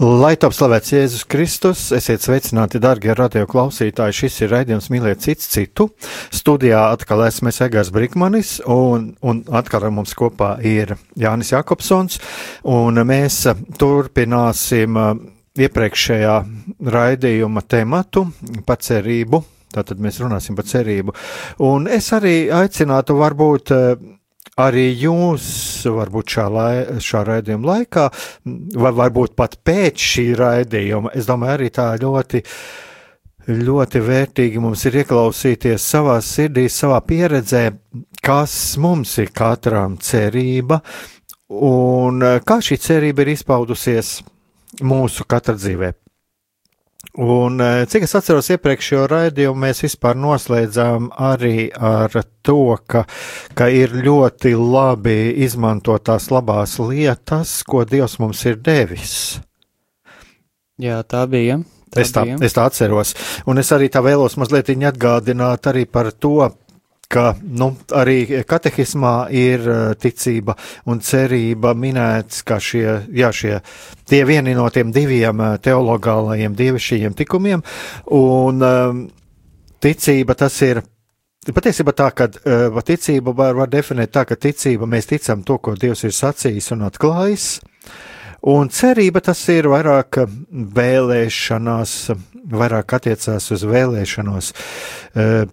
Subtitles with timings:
[0.00, 4.14] Lai top slavēts Jēzus Kristus, esiet sveicināti, darbie radio klausītāji.
[4.16, 5.90] Šis ir raidījums Mīliet cits citu.
[6.32, 12.16] Studijā atkal esmu Egārs Brīkmanis, un, un atkal ar mums kopā ir Jānis Jakobsons,
[12.64, 13.42] un mēs
[13.76, 15.10] turpināsim uh,
[15.68, 16.38] iepriekšējā
[16.96, 18.24] raidījuma tematu
[18.64, 19.42] par cerību.
[19.76, 21.12] Tātad mēs runāsim par cerību.
[21.68, 23.92] Un es arī aicinātu varbūt uh,
[24.62, 25.44] arī jūs,
[25.90, 28.06] varbūt šā, lai, šā raidījuma laikā,
[28.80, 32.42] vai varbūt pat pēc šī raidījuma, es domāju, arī tā ļoti,
[33.60, 37.64] ļoti vērtīgi mums ir ieklausīties savā sirdī, savā pieredzē,
[38.24, 40.82] kas mums ir katram cerība
[41.50, 44.20] un kā šī cerība ir izpaudusies
[44.86, 45.94] mūsu katra dzīvē.
[47.18, 52.14] Un, eh, cik es atceros, iepriekšējo raidījumu mēs vispār noslēdzām arī ar
[52.46, 53.02] to, ka,
[53.58, 59.40] ka ir ļoti labi izmantot tās labās lietas, ko Dievs mums ir devis.
[60.78, 61.58] Jā, tā bija.
[61.90, 62.38] Tā es, tā, bija.
[62.46, 63.16] es tā atceros.
[63.50, 66.46] Un es arī tā vēlos mazliet atgādināt arī par to,
[67.10, 70.54] ka nu, arī katehismā ir uh, ticība
[70.90, 73.58] un cerība minēts, ka šie, jā, šie
[74.08, 77.64] tie vieni no tiem diviem uh, teologālajiem dievišķajiem tikumiem,
[78.14, 79.04] un um,
[79.82, 80.84] ticība tas ir.
[81.50, 85.74] Patiesībā tā, ka uh, ticība var, var definēt tā, ka ticība mēs ticam to, ko
[85.74, 87.46] Dievs ir sacījis un atklājis,
[88.52, 90.20] un cerība tas ir vairāk
[90.78, 91.94] vēlēšanās,
[92.60, 94.52] vairāk attiecās uz vēlēšanos.
[95.16, 95.48] Uh,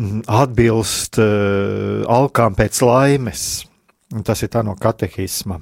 [0.00, 3.44] atbilst uh, alkām pēc laimes.
[4.26, 5.60] Tas ir tā no katehisma.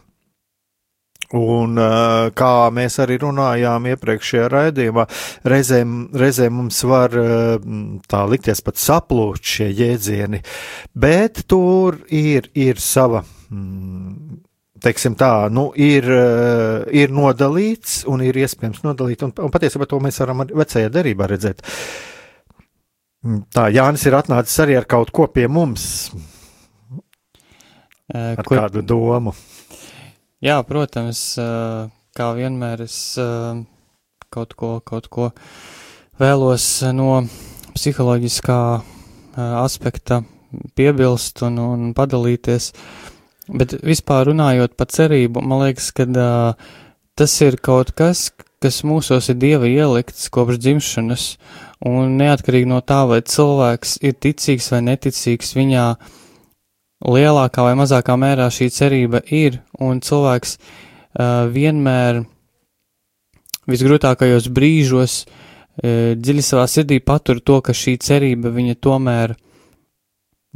[1.30, 5.04] Un, uh, kā mēs arī runājām iepriekšējā raidījumā,
[5.46, 7.68] reizēm, reizēm mums var uh,
[8.10, 10.42] tā likties pat saplūst šie jēdzieni,
[10.90, 13.22] bet tur ir, ir sava.
[13.50, 14.40] Mm,
[14.82, 16.06] teiksim tā, nu, ir,
[16.96, 21.60] ir nodalīts un ir iespējams nodalīt, un, un patiesībā to mēs varam vecajā derībā redzēt.
[21.60, 22.09] Uh,
[23.54, 26.10] tā Jānis ir atnācis arī ar kaut ko pie mums.
[28.10, 28.58] Ar Kur...
[28.58, 29.34] kādu domu.
[30.42, 31.20] Jā, protams,
[32.16, 32.96] kā vienmēr es
[34.32, 35.28] kaut ko, kaut ko
[36.20, 36.66] vēlos
[36.96, 37.22] no
[37.74, 38.60] psiholoģiskā
[39.36, 40.22] aspekta
[40.74, 42.72] piebilst un, un padalīties.
[43.50, 46.06] Bet vispār runājot par cerību, man liekas, ka
[47.18, 51.26] tas ir kaut kas, kas mūsos ir dieva ielikts kopš dzimšanas,
[51.88, 55.84] un neatkarīgi no tā, vai cilvēks ir ticīgs vai neticīgs, viņā
[57.08, 62.22] lielākā vai mazākā mērā šī cerība ir, un cilvēks uh, vienmēr
[63.70, 69.38] visgrūtākajos brīžos uh, dziļi savā sirdī patur to, ka šī cerība viņa tomēr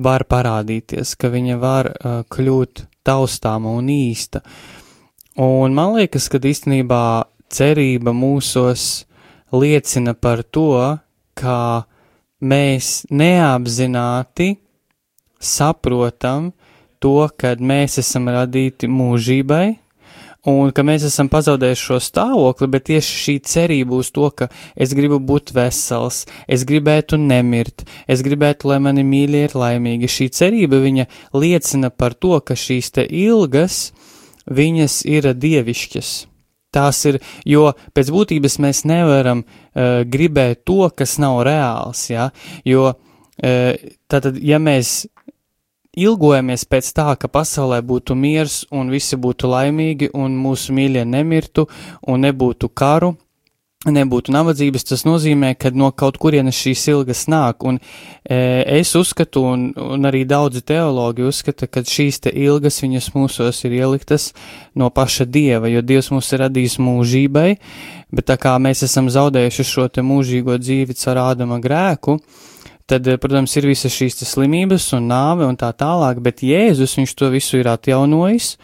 [0.04, 4.44] var parādīties, ka viņa var uh, kļūt taustāma un īsta.
[5.41, 7.04] Un man liekas, ka īstenībā
[7.53, 9.05] cerība mūsos
[9.55, 10.99] liecina par to,
[11.34, 11.84] ka
[12.41, 14.55] mēs neapzināti
[15.41, 16.53] saprotam
[17.03, 19.66] to, ka mēs esam radīti mūžībai,
[20.49, 24.93] un ka mēs esam pazaudējuši šo stāvokli, bet tieši šī cerība uz to, ka es
[24.97, 30.11] gribu būt vesels, es gribētu nemirt, es gribētu, lai mani mīļie ir laimīgi.
[30.17, 33.88] Šī cerība viņa liecina par to, ka šīs te ilgas,
[34.44, 36.14] viņas ir dievišķas.
[36.75, 42.31] Tās ir, jo pēc būtības mēs nevaram uh, gribēt to, kas nav reāls, ja,
[42.67, 45.05] jo uh, tātad, ja mēs
[45.94, 51.69] ilgojamies pēc tā, ka pasaulē būtu miers un visi būtu laimīgi un mūsu mīļie nemirtu
[52.11, 53.15] un nebūtu karu
[53.92, 58.38] nebūtu nabadzības, tas nozīmē, ka no kaut kurienes šīs ilgas nāk, un e,
[58.78, 63.76] es uzskatu, un, un arī daudzi teologi uzskata, ka šīs te ilgas viņas mūsos ir
[63.81, 64.31] ieliktas
[64.78, 67.50] no paša Dieva, jo Dievs mūs ir radījis mūžībai,
[68.14, 72.19] bet tā kā mēs esam zaudējuši šo te mūžīgo dzīvi caur ādama grēku,
[72.88, 77.30] tad, protams, ir visas šīs slimības un nāve un tā tālāk, bet Jēzus viņš to
[77.32, 78.54] visu ir atjaunojis,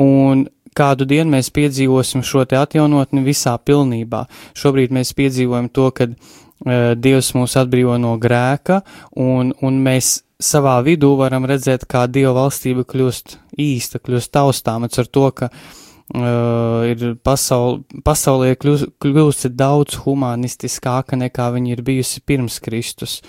[0.00, 0.46] un
[0.76, 4.24] kādu dienu mēs piedzīvosim šo te atjaunotni visā pilnībā.
[4.58, 8.82] Šobrīd mēs piedzīvojam to, ka uh, Dievs mūs atbrīvo no grēka,
[9.16, 15.08] un, un mēs savā vidū varam redzēt, kā Dieva valstība kļūst īsta, kļūst taustāma ar
[15.12, 22.60] to, ka uh, ir pasaul, pasaulē kļūst, kļūst daudz humanistiskāka nekā viņa ir bijusi pirms
[22.64, 23.20] Kristus.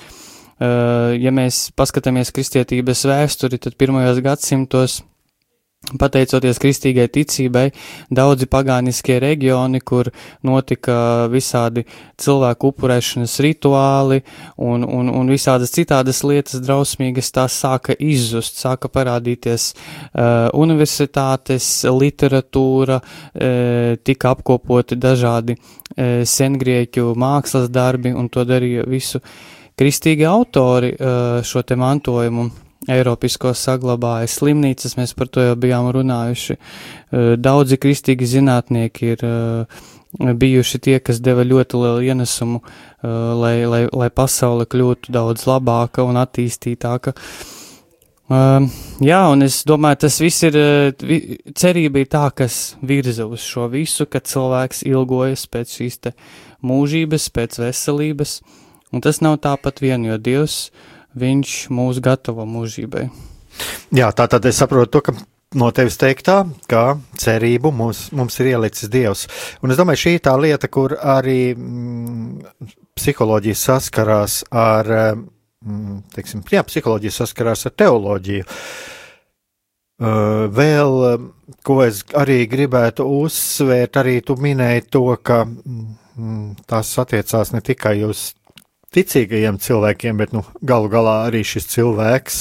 [0.62, 5.00] Uh, ja mēs paskatāmies kristietības vēsturi, tad pirmajos gadsimtos
[5.82, 7.64] Pateicoties kristīgai ticībai,
[8.14, 10.12] daudzi pagāniskie reģioni, kur
[10.46, 11.84] notika visādi
[12.22, 14.22] cilvēku upurēšanas rituāli
[14.62, 23.02] un, un, un visādas citādas lietas drausmīgas, tās sāka izzust, sāka parādīties uh, universitātes, literatūra,
[23.02, 29.26] uh, tika apkopoti dažādi uh, sengrieķu mākslas darbi, un to darīja visu
[29.82, 32.52] kristīgi autori uh, šo te mantojumu
[32.90, 36.56] Eiropisko saglabāja slimnīcas, mēs par to jau bijām runājuši.
[36.58, 39.82] Eh, daudzi kristīgi zinātnieki ir eh,
[40.18, 43.08] bijuši tie, kas deva ļoti lielu ienesumu, eh,
[43.38, 47.16] lai, lai, lai pasaule kļūtu daudz labāka un attīstītāka.
[48.32, 50.56] Jā, un es domāju, tas viss ir,
[51.52, 56.14] cerība ir tā, kas virza uz šo visu, ka cilvēks ilgojas pēc šīs te
[56.64, 58.38] mūžības, pēc veselības,
[58.96, 63.10] un tas nav tāpat vien, jo Dievs uh, viņš mūs gatavo mūžībai.
[63.92, 65.16] Jā, tā tad es saprotu to, ka
[65.60, 69.26] no tevis teiktā, ka cerību mums, mums ir ielicis Dievs.
[69.64, 74.92] Un es domāju, šī ir tā lieta, kur arī mm, psiholoģija saskarās ar,
[75.66, 78.48] mm, teiksim, jā, psiholoģija saskarās ar teoloģiju.
[80.02, 80.96] Uh, vēl,
[81.62, 88.00] ko es arī gribētu uzsvērt, arī tu minēji to, ka mm, tas attiecās ne tikai
[88.08, 88.32] uz
[88.96, 92.40] ticīgajiem cilvēkiem, bet nu, galu galā arī šis cilvēks,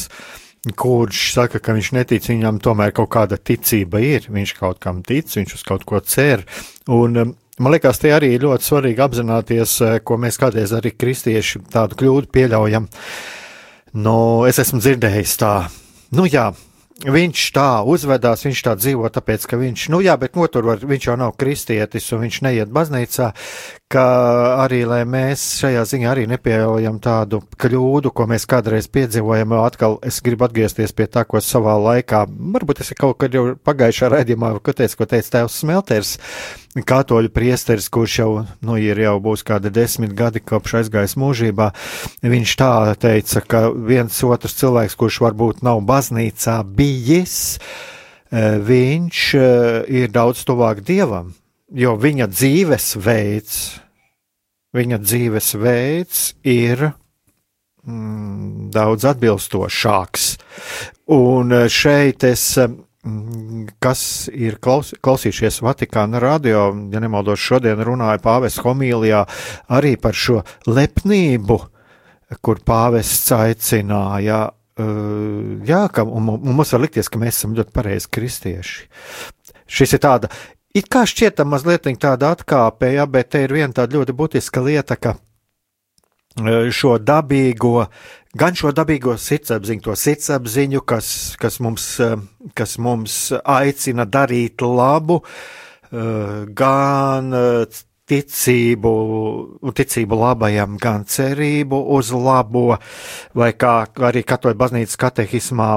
[0.76, 5.30] kurš saka, ka viņš netic, viņam tomēr kaut kāda ticība ir, viņš kaut kam tic,
[5.36, 6.46] viņš uz kaut ko cer.
[6.88, 10.94] Un, um, Man liekas, tie arī ir ļoti svarīgi apzināties, uh, ko mēs kādreiz arī
[10.96, 12.86] kristieši tādu kļūdu pieļaujam.
[14.00, 14.14] Nu,
[14.48, 15.50] es esmu dzirdējis tā,
[16.16, 16.46] nu jā,
[17.04, 21.10] viņš tā uzvedās, viņš tā dzīvo, tāpēc, ka viņš, nu jā, bet notur var, viņš
[21.10, 23.28] jau nav kristietis un viņš neiet baznīcā,
[23.90, 24.04] ka
[24.62, 30.46] arī, mēs šajā ziņā arī nepieļaujam tādu kļūdu, ko mēs kādreiz piedzīvojam, atkal es gribu
[30.46, 32.22] atgriezties pie tā, ko savā laikā,
[32.54, 36.12] varbūt es kaut kad jau pagājušā raidījumā, ko teicu, ko teica tēvs Smelters,
[36.86, 38.30] katoļu priesteris, kurš jau,
[38.62, 41.72] nu, ir jau būs kādi desmit gadi kopš aizgājis mūžībā,
[42.22, 47.58] viņš tā teica, ka viens otrs cilvēks, kurš varbūt nav baznīcā bijis,
[48.30, 51.34] eh, viņš eh, ir daudz tuvāk dievam,
[51.74, 53.56] jo viņa dzīvesveids,
[54.76, 60.30] viņa dzīvesveids ir mm, daudz atbilstošāks.
[61.16, 62.46] Un eh, šeit es
[63.80, 69.22] kas ir klaus, klausījušies Vatikāna radio, ja nemaldos, šodien runāja pāvests homīlijā
[69.72, 71.58] arī par šo lepnību,
[72.44, 74.50] kur pāvests aicināja.
[74.80, 78.86] Uh, jā, ka, mums var likties, ka mēs esam ļoti pareizi kristieši.
[79.70, 80.30] Šis ir tāda,
[80.74, 84.96] it kā šķietam mazliet tāda atkāpe, jā, bet te ir viena tāda ļoti būtiska lieta,
[84.96, 87.88] ka uh, šo dabīgo
[88.38, 92.16] gan šo dabīgo sirdsapziņu, to sirdsapziņu, kas, kas, mums, eh,
[92.54, 95.20] kas mums aicina darīt labu,
[95.90, 97.34] eh, gan
[98.10, 98.92] ticību,
[99.62, 102.78] ticību labajam, gan cerību uz labo,
[103.34, 105.70] vai kā arī katoļu baznīcas katehismā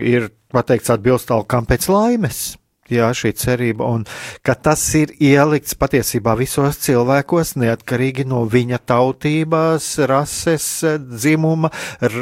[0.00, 2.56] ir pateikts atbilstālkam pēc laimes
[2.92, 4.04] jā, šī cerība, un
[4.46, 10.68] ka tas ir ielikts patiesībā visos cilvēkos, neatkarīgi no viņa tautības, rases,
[10.98, 11.70] dzimuma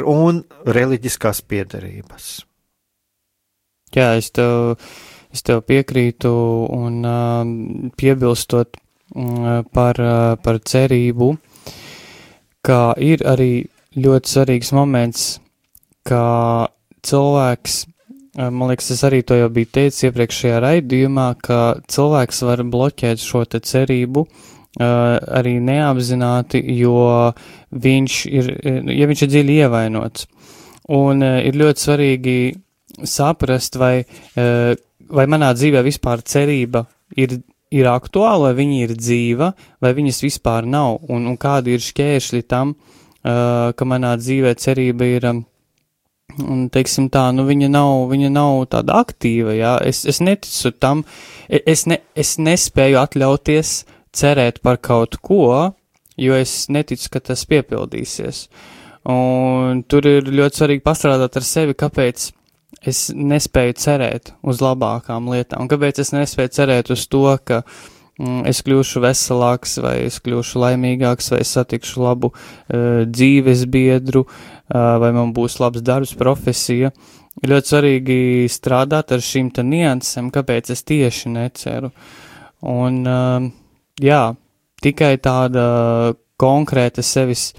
[0.03, 2.29] un reliģiskās piedarības.
[3.95, 4.75] Jā, es tev,
[5.33, 6.31] es tev piekrītu,
[6.75, 11.31] un uh, piebilstot uh, par, uh, par cerību,
[12.67, 13.51] ka ir arī
[13.95, 15.37] ļoti svarīgs moments,
[16.07, 16.67] ka
[17.07, 17.85] cilvēks
[18.37, 23.41] Man liekas, es arī to jau biju teicis iepriekšējā raidījumā, ka cilvēks var bloķēt šo
[23.49, 24.27] te cerību
[24.77, 27.31] arī neapzināti, jo
[27.73, 28.51] viņš ir,
[28.93, 30.27] ja viņš ir dziļi ievainots.
[30.93, 32.37] Un ir ļoti svarīgi
[33.09, 34.05] saprast, vai,
[34.37, 36.85] vai manā dzīvē vispār cerība
[37.17, 37.39] ir
[37.73, 39.51] ir aktuāla, vai viņa ir dzīva,
[39.83, 45.09] vai viņas vispār nav, un, un kādi ir šķēršļi tam, uh, ka manā dzīvē cerība
[45.17, 45.43] ir, um,
[46.35, 51.03] un, teiksim tā, nu, viņa nav, viņa nav tāda aktīva, jā, es, es neticu tam,
[51.47, 53.75] e, es, ne, es nespēju atļauties
[54.17, 55.73] cerēt par kaut ko,
[56.17, 58.47] jo es neticu, ka tas piepildīsies.
[59.07, 62.31] Un tur ir ļoti svarīgi pastrādāt ar sevi, kāpēc
[62.87, 67.61] es nespēju cerēt uz labākām lietām, kāpēc es nespēju cerēt uz to, ka
[68.19, 74.56] mm, es kļūšu veselāks, vai es kļūšu laimīgāks, vai satikšu labu uh, dzīves biedru, uh,
[74.73, 76.91] vai man būs labs darbs, profesija.
[77.43, 78.19] Ir ļoti svarīgi
[78.49, 81.91] strādāt ar šīm te niansēm, kāpēc es tieši neceru.
[82.65, 83.45] Un, uh,
[84.01, 84.23] jā,
[84.81, 87.51] tikai tāda konkrēta sevis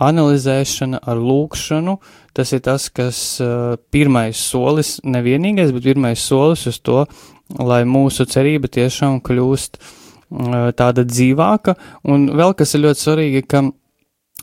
[0.00, 1.98] analizēšana ar lūkšanu,
[2.36, 7.04] tas ir tas, kas uh, pirmais solis, nevienīgais, bet pirmais solis uz to,
[7.58, 9.82] lai mūsu cerība tiešām kļūst
[10.78, 11.74] tāda dzīvāka,
[12.06, 13.64] un vēl kas ir ļoti svarīgi, ka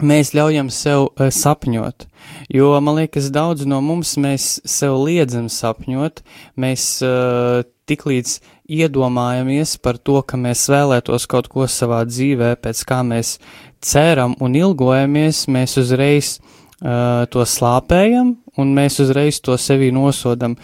[0.02, 2.08] mēs ļaujam sev uh, sapņot,
[2.54, 6.22] jo, man liekas, daudz no mums mēs sev liedzam sapņot,
[6.60, 13.00] mēs uh, tiklīdz iedomājamies par to, ka mēs vēlētos kaut ko savā dzīvē, pēc kā
[13.08, 13.38] mēs
[13.84, 20.58] ceram un ilgojamies, mēs uzreiz uh, to slāpējam un mēs uzreiz to sevī nosodam.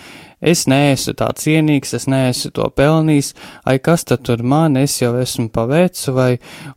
[0.44, 3.32] Es neesmu tā cienīgs, es neesmu to pelnījis,
[3.64, 6.32] ai kas tad tur man, es jau esmu paveicu, vai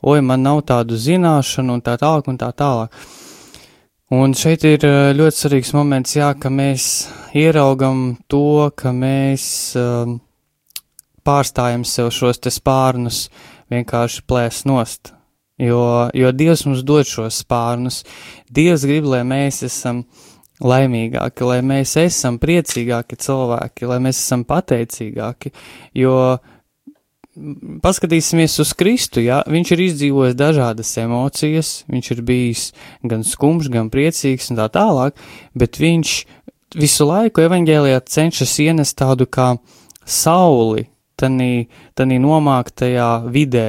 [0.07, 2.95] oi man nav tādu zināšanu un tā tālāk un tā tālāk.
[4.15, 4.87] Un šeit ir
[5.19, 10.15] ļoti svarīgs moments, jā, ka mēs ieraugam to, ka mēs uh,
[11.27, 13.27] pārstājam sev šos te spārnus
[13.73, 15.11] vienkārši plēst nost.
[15.59, 18.03] Jo, jo Dievs mums dod šos spārnus.
[18.53, 20.05] Dievs grib, lai mēs esam
[20.65, 25.53] laimīgāki, lai mēs esam priecīgāki cilvēki, lai mēs esam pateicīgāki.
[25.99, 26.17] Jo
[27.85, 32.67] paskatīsimies uz Kristu, ja viņš ir izdzīvojis dažādas emocijas, viņš ir bijis
[33.05, 35.19] gan skumjš, gan priecīgs un tā tālāk,
[35.53, 36.15] bet viņš
[36.81, 39.55] visu laiku evaņģēlijā cenšas ienest tādu kā
[40.07, 40.87] sauli,
[41.21, 43.69] tanī, tanī nomāktajā vidē,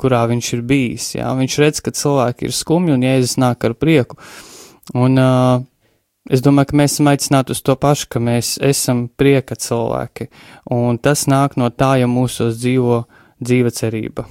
[0.00, 1.12] kurā viņš ir bijis.
[1.14, 1.30] Jā.
[1.38, 4.18] Viņš redz, ka cilvēki ir skumji un Jēzus nāk ar prieku.
[4.94, 5.62] Un uh,
[6.30, 10.30] es domāju, ka mēs esam aicināti uz to pašu, ka mēs esam prieka cilvēki.
[10.72, 13.04] Un tas nāk no tā, ja mūsos dzīvo
[13.44, 14.28] dzīva cerība.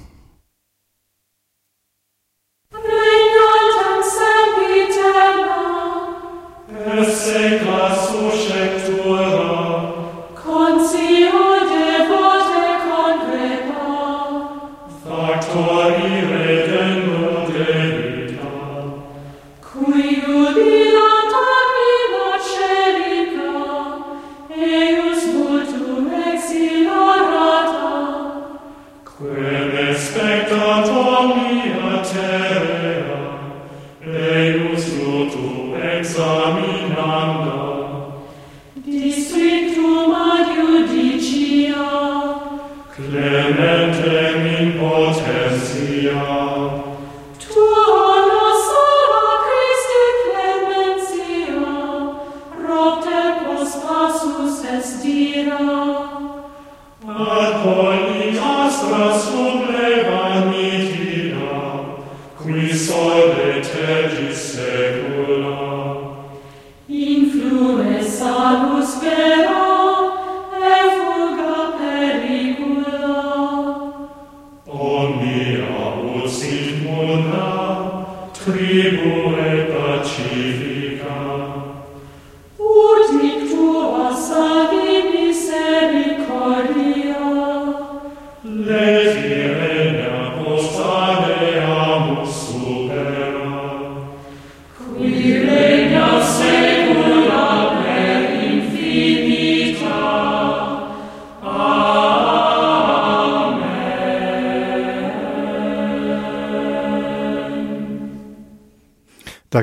[7.04, 8.73] Seclas uscectura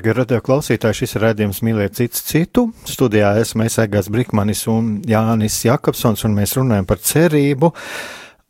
[0.01, 2.63] Tagad, radio klausītāji, šis ir redzējums mīlēt cits citu.
[2.89, 7.70] Studijā esmu Aigās Brikmanis un Jānis Jakobsons, un mēs runājam par cerību.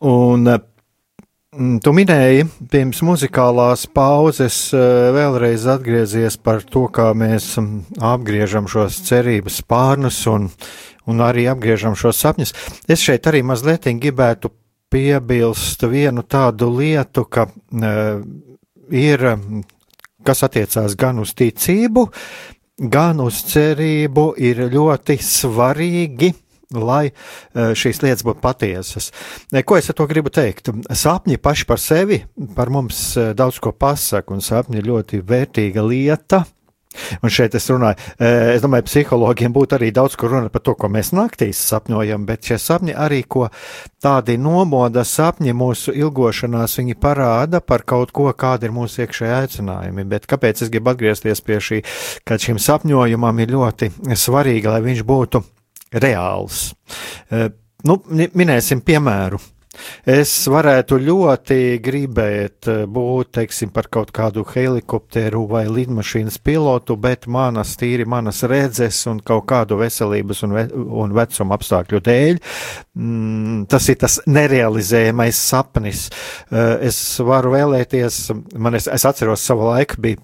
[0.08, 8.00] Un mm, tu minēji pirms muzikālās pauzes eh, vēlreiz atgriezies par to, kā mēs mm,
[8.14, 10.48] apgriežam šos cerības spārnus un,
[11.04, 12.56] un arī apgriežam šos sapņus.
[12.88, 14.56] Es šeit arī mazliet gribētu
[14.88, 18.24] piebilst vienu tādu lietu, ka uh,
[18.88, 19.28] ir
[20.28, 22.08] kas attiecās gan uz ticību,
[22.92, 26.34] gan uz cerību, ir ļoti svarīgi
[26.72, 29.10] lai uh, šīs lietas būtu patiesas.
[29.68, 30.72] Ko es ar to gribu teikt?
[30.72, 32.22] Sapņi paši par sevi,
[32.56, 36.46] par mums uh, daudz ko pasaka, un sapņi ir ļoti vērtīga lieta.
[37.22, 40.90] Un šeit es runāju, es domāju, psihologiem būtu arī daudz kur runāt par to, ko
[40.92, 43.48] mēs naktīs sapņojam, bet šie sapņi arī, ko
[44.04, 50.08] tādi nomoda sapņi mūsu ilgošanās, viņi parāda par kaut ko, kāda ir mūsu iekšējā aicinājumi.
[50.12, 51.82] Bet kāpēc es gribu atgriezties pie šī,
[52.28, 55.44] ka šim sapņojumam ir ļoti svarīgi, lai viņš būtu
[56.02, 56.68] reāls.
[57.88, 59.40] Nu, minēsim piemēru.
[60.04, 67.28] Es varētu ļoti gribēt eh, būt, teiksim, par kaut kādu helikopteru vai lidmašīnas pilotu, bet
[67.32, 72.42] manas tīri manas redzes un kaut kādu veselības un, ve un vecuma apstākļu dēļ,
[73.00, 76.10] mm, tas ir tas nerealizējamais sapnis.
[76.52, 78.20] Eh, es varu vēlēties,
[78.60, 80.20] man es, es atceros savu laiku bija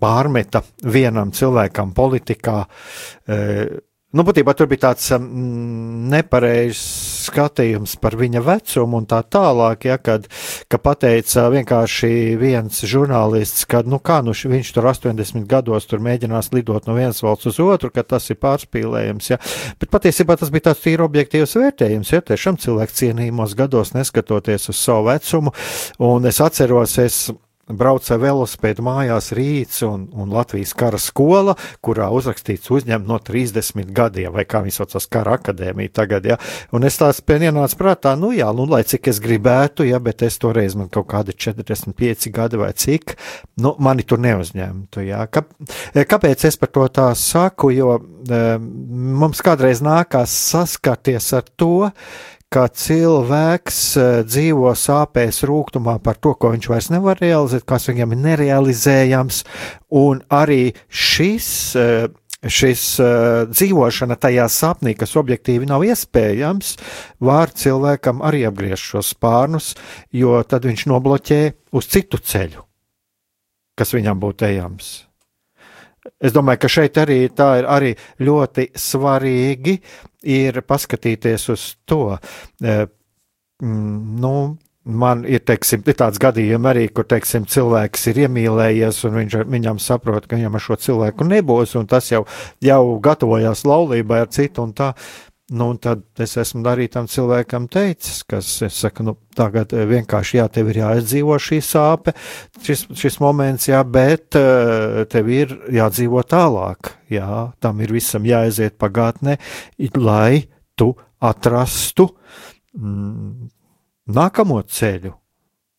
[0.00, 2.62] pārmeta vienam cilvēkam politikā,
[3.28, 3.66] eh,
[4.14, 5.24] Nu, būtībā tur bija tāds um,
[6.12, 6.82] nepareizs
[7.24, 10.28] skatījums par viņa vecumu un tā tālāk, ja, kad,
[10.70, 16.52] ka pateica vienkārši viens žurnālists, ka, nu, kā, nu, viņš tur 80 gados tur mēģinās
[16.54, 19.40] lidot no vienas valsts uz otru, ka tas ir pārspīlējums, ja.
[19.80, 24.78] Bet patiesībā tas bija tāds tīri objektīvs vērtējums, ja, tiešām cilvēks cienījumos gados neskatoties uz
[24.78, 25.54] savu vecumu,
[26.06, 27.24] un es atceros, es
[27.68, 31.54] brauca velosipēdu mājās rīts un, un Latvijas kara skola,
[31.84, 36.38] kurā uzrakstīts uzņemt no 30 gadiem, vai kā viņi saucas, kara akadēmija tagad, ja,
[36.74, 40.38] un es tās pienienācu prātā, nu jā, nu lai cik es gribētu, ja, bet es
[40.42, 43.16] toreiz man kaut kādi 45 gadi vai cik,
[43.64, 45.24] nu mani tur neuzņemtu, ja.
[45.32, 45.46] Kā,
[45.94, 51.74] kāpēc es par to tā saku, jo e, mums kādreiz nākās saskarties ar to,
[52.54, 58.14] ka cilvēks eh, dzīvo sāpēs, rūkumā par to, ko viņš vairs nevar realizēt, kas viņam
[58.14, 59.40] ir nerealizējams,
[60.04, 61.48] un arī šis.
[61.80, 62.04] Eh,
[62.44, 66.74] šis uh, dzīvošana tajā sapnī, kas objektīvi nav iespējams,
[67.24, 69.70] var cilvēkam arī apgriezt šos spārnus,
[70.12, 71.40] jo tad viņš nobloķē
[71.72, 72.66] uz citu ceļu,
[73.80, 74.92] kas viņam būtu ejams.
[76.20, 79.78] Es domāju, ka šeit arī tā ir arī ļoti svarīgi
[80.24, 82.18] ir paskatīties uz to.
[82.62, 82.84] E,
[83.62, 84.36] mm, nu,
[84.84, 89.78] Man ir, teiksim, ir tāds gadījums arī, kur, teiksim, cilvēks ir iemīlējies, un viņš, viņam
[89.80, 92.26] saprot, ka viņam ar šo cilvēku nebūs, un tas jau,
[92.60, 94.90] jau gatavojās laulībai ar citu, tā.
[95.54, 99.84] Nu, un tad es esmu arī tam cilvēkam teicis, kas, es saku, nu, tagad eh,
[99.86, 102.14] vienkārši, jā, tev ir jāizdzīvo šī sāpe,
[102.66, 107.28] šis, šis moments, jā, bet eh, tev ir jādzīvo tālāk, jā,
[107.62, 109.36] tam ir visam jāaiziet pagātnē,
[110.00, 110.90] lai tu
[111.22, 112.08] atrastu
[112.74, 113.46] mm,
[114.18, 115.14] nākamo ceļu,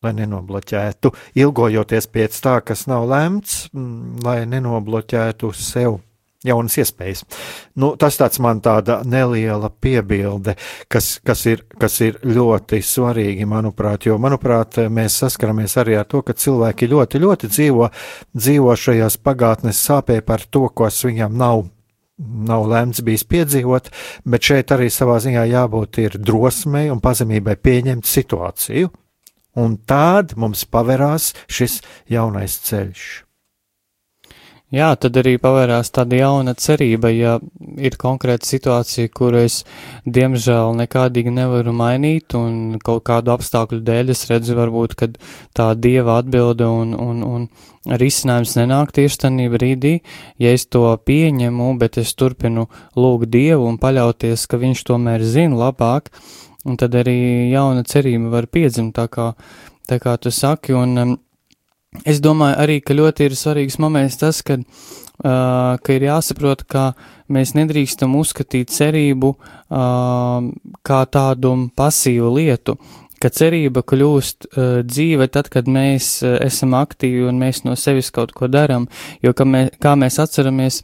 [0.07, 1.11] lai nenobloķētu,
[1.43, 5.99] ilgojoties pēc tā, kas nav lemts, mm, lai nenobloķētu sev
[6.45, 7.23] jaunas iespējas.
[7.79, 10.55] Nu, tas tāds man tāda neliela piebilde,
[10.91, 16.23] kas, kas, ir, kas ir ļoti svarīgi, manuprāt, jo, manuprāt, mēs saskaramies arī ar to,
[16.25, 17.89] ka cilvēki ļoti, ļoti dzīvo,
[18.35, 21.65] dzīvo šajās pagātnes sāpē par to, kas viņam nav.
[22.15, 23.89] Nav lemts bijis piedzīvot,
[24.23, 28.93] bet šeit arī savā ziņā jābūt ir drosmei un pazemībai pieņemt situāciju,
[29.59, 33.24] un tād mums paverās šis jaunais ceļš.
[34.75, 37.37] Jā, tad arī pavērās tāda jauna cerība, ja
[37.79, 39.61] ir konkrēta situācija, kuru es
[40.03, 45.15] diemžēl nekādīgi nevaru mainīt, un kaut kādu apstākļu dēļ es redzu, varbūt, kad
[45.55, 47.47] tā dieva atbilde un, un, un
[48.03, 49.93] risinājums nenāk tieši tajā brīdī,
[50.43, 52.67] ja es to pieņemu, bet es turpinu
[52.99, 56.11] lūgt dievu un paļauties, ka viņš tomēr zina labāk,
[56.67, 59.31] un tad arī jauna cerība var piedzimt, tā kā,
[59.87, 61.15] tā kā tu saki, un um,
[62.03, 66.91] Es domāju arī, ka ļoti ir svarīgs moments tas, ka, uh, ka ir jāsaprot, ka
[67.31, 70.51] mēs nedrīkstam uzskatīt cerību uh,
[70.85, 72.77] kā tādu pasīvu lietu,
[73.21, 78.11] ka cerība kļūst uh, dzīve tad, kad mēs uh, esam aktīvi un mēs no sevis
[78.13, 78.89] kaut ko daram,
[79.23, 80.81] jo, mēs, kā mēs atceramies,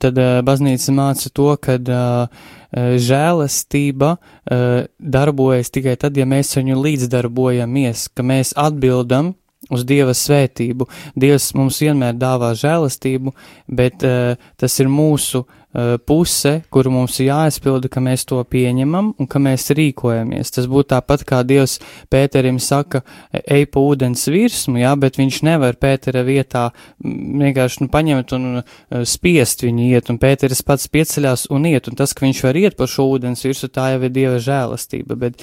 [0.00, 2.44] tad uh, baznīca māca to, ka uh,
[2.76, 9.34] žēlastība uh, darbojas tikai tad, ja mēs viņu līdzdarbojamies, ka mēs atbildam
[9.72, 10.86] uz Dieva svētību.
[11.18, 13.34] Dievs mums vienmēr dāvā žēlastību,
[13.66, 19.12] bet uh, tas ir mūsu uh, puse, kuru mums ir jāaizpilda, ka mēs to pieņemam
[19.18, 20.54] un ka mēs rīkojamies.
[20.54, 21.78] Tas būtu tāpat kā Dievs
[22.12, 23.02] Pēterim saka,
[23.32, 26.68] ej pa ūdens virsmu, jā, bet viņš nevar Pētera vietā
[27.02, 28.74] vienkārši nu, paņemt un uh,
[29.04, 32.78] spiest viņu iet, un Pēteris pats pieceļās un iet, un tas, ka viņš var iet
[32.78, 35.42] pa šo ūdens virsu, tā jau ir Dieva žēlastība, bet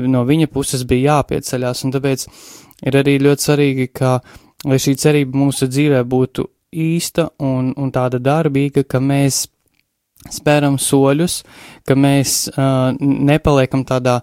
[0.00, 2.26] no viņa puses bija jāpieceļās, un tāpēc
[2.84, 4.18] ir arī ļoti svarīgi, ka,
[4.68, 9.44] lai šī cerība mūsu dzīvē būtu īsta un, un tāda darbīga, ka mēs
[10.32, 11.42] spēram soļus,
[11.86, 14.20] ka mēs uh, nepaliekam tādā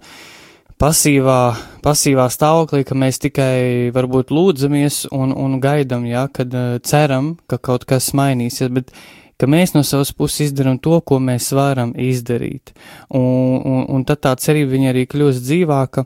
[0.82, 1.39] pasīvā,
[1.86, 7.62] pasīvā stāvoklī, ka mēs tikai varbūt lūdzamies un, un gaidam, ja, kad uh, ceram, ka
[7.62, 8.93] kaut kas mainīsies, bet
[9.41, 12.76] ka mēs no savas puses izdarām to, ko mēs varam izdarīt.
[13.10, 16.06] Un, un, un tad tā cerība viņa arī kļūst dzīvāka.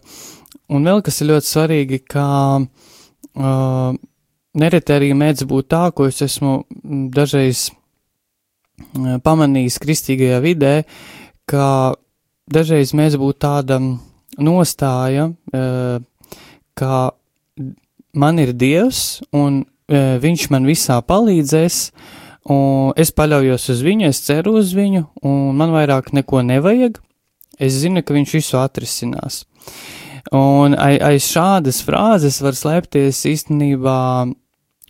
[0.74, 2.26] Un vēl kas ir ļoti svarīgi, ka
[2.62, 3.92] uh,
[4.58, 6.56] nereti arī mēdz būt tā, ko es esmu
[7.14, 10.74] dažreiz uh, pamanījis kristīgajā vidē,
[11.46, 11.94] ka
[12.50, 13.80] dažreiz mēdz būt tāda
[14.42, 16.02] nostāja, uh,
[16.74, 17.00] ka
[18.16, 21.82] man ir Dievs un uh, viņš man visā palīdzēs,
[22.46, 27.00] Un es paļaujos uz viņu, es ceru uz viņu, un man vairāk neko nevajag.
[27.58, 29.46] Es zinu, ka viņš visu atrisinās.
[30.34, 34.00] Un aiz šādas frāzes var slēpties īstenībā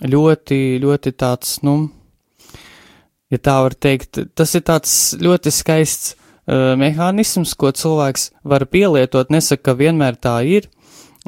[0.08, 1.90] ļoti, ļoti tāds, nu,
[3.32, 9.34] ja tā var teikt, tas ir tāds ļoti skaists uh, mehānisms, ko cilvēks var pielietot.
[9.34, 10.70] Nesaka, ka vienmēr tā ir,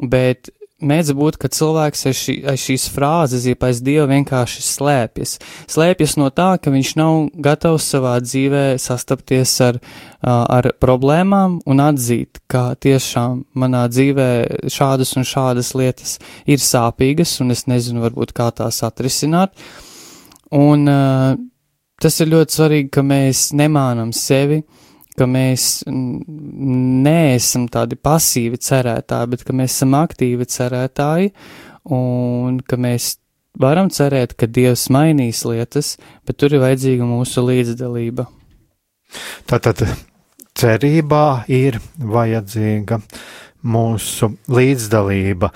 [0.00, 5.36] bet mēdz būt, ka cilvēks aiz, šī, aiz šīs frāzes, jeb aiz dieva vienkārši slēpjas.
[5.70, 9.80] Slēpjas no tā, ka viņš nav gatavs savā dzīvē sastapties ar,
[10.22, 14.30] ar problēmām un atzīt, ka tiešām manā dzīvē
[14.72, 19.54] šādas un šādas lietas ir sāpīgas, un es nezinu, varbūt kā tās atrisināt.
[20.54, 20.88] Un
[22.00, 24.62] tas ir ļoti svarīgi, ka mēs nemānam sevi,
[25.18, 31.32] ka mēs neesam tādi pasīvi cerētāji, bet ka mēs esam aktīvi cerētāji
[31.94, 33.16] un ka mēs
[33.58, 38.28] varam cerēt, ka Dievs mainīs lietas, bet tur ir vajadzīga mūsu līdzdalība.
[39.48, 39.84] Tātad
[40.58, 43.00] cerībā ir vajadzīga
[43.68, 45.50] mūsu līdzdalība.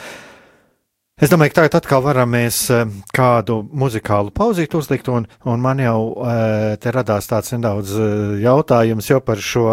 [1.23, 2.83] Es domāju, ka tagad atkal varam mēs eh,
[3.15, 9.11] kādu muzikālu pauzīti uzlikt, un, un man jau eh, te radās tāds nedaudz eh, jautājums
[9.13, 9.67] jau par šo,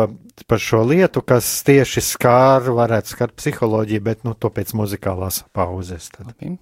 [0.45, 6.11] par šo lietu, kas tieši skār, varētu skart psiholoģiju, bet nu to pēc muzikālās pauzes.
[6.13, 6.35] Tad.
[6.35, 6.59] Okay.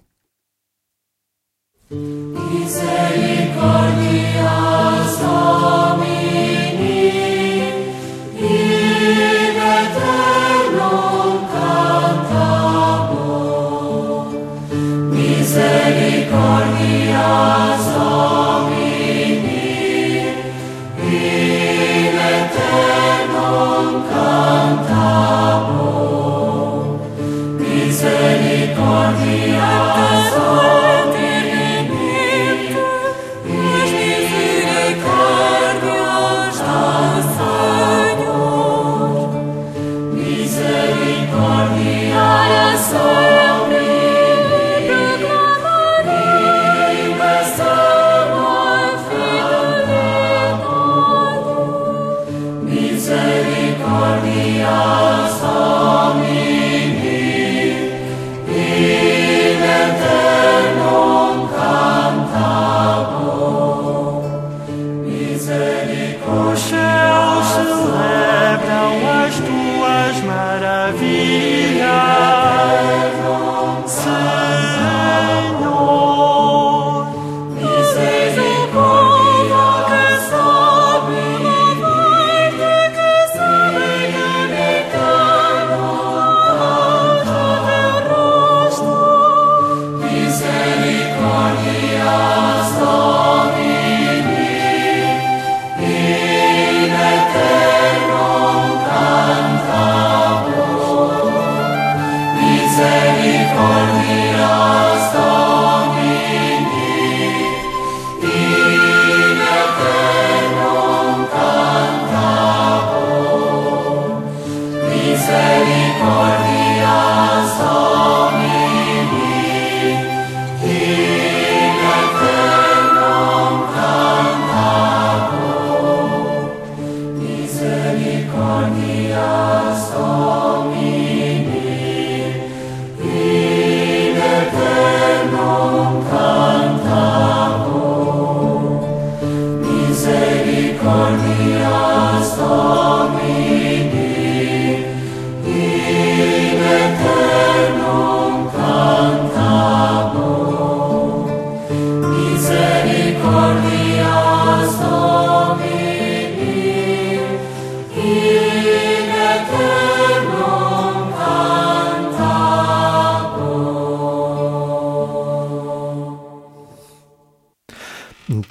[103.58, 104.77] por mirar.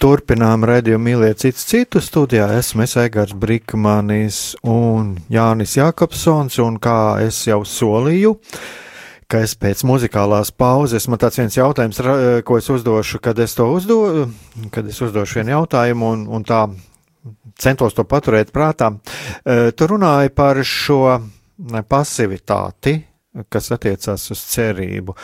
[0.07, 2.45] Turpinām redzējumu mīlēt citu citu studijā.
[2.55, 8.31] Esmu es Egars Brikmanis un Jānis Jakobsons, un kā es jau solīju,
[9.27, 11.99] ka es pēc muzikālās pauzes, man tāds viens jautājums,
[12.47, 14.29] ko es uzdošu, kad es to uzdošu,
[14.71, 16.61] kad es uzdošu vienu jautājumu, un, un tā
[17.59, 18.93] centos to paturēt prātā.
[19.43, 21.01] E, tu runāji par šo
[21.83, 22.95] pasivitāti,
[23.53, 25.15] kas attiecās uz cerību.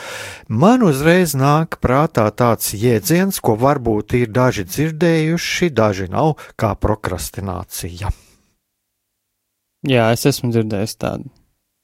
[0.49, 8.11] Man uzreiz nāk prātā tāds jēdziens, ko varbūt ir daži dzirdējuši, daži nav, kā prokrastinācija.
[9.83, 11.31] Jā, es esmu dzirdējis tādu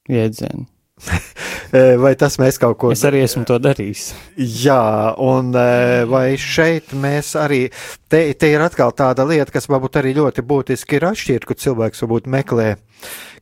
[0.08, 0.66] jēdzienu.
[1.72, 4.10] vai tas mēs kaut ko Es arī esmu to darījis.
[4.36, 5.52] Jā, un
[6.10, 7.66] vai šeit mēs arī,
[8.10, 12.06] te, te ir atkal tāda lieta, kas varbūt arī ļoti būtiski ir atšķirt, kur cilvēks
[12.06, 12.72] varbūt meklē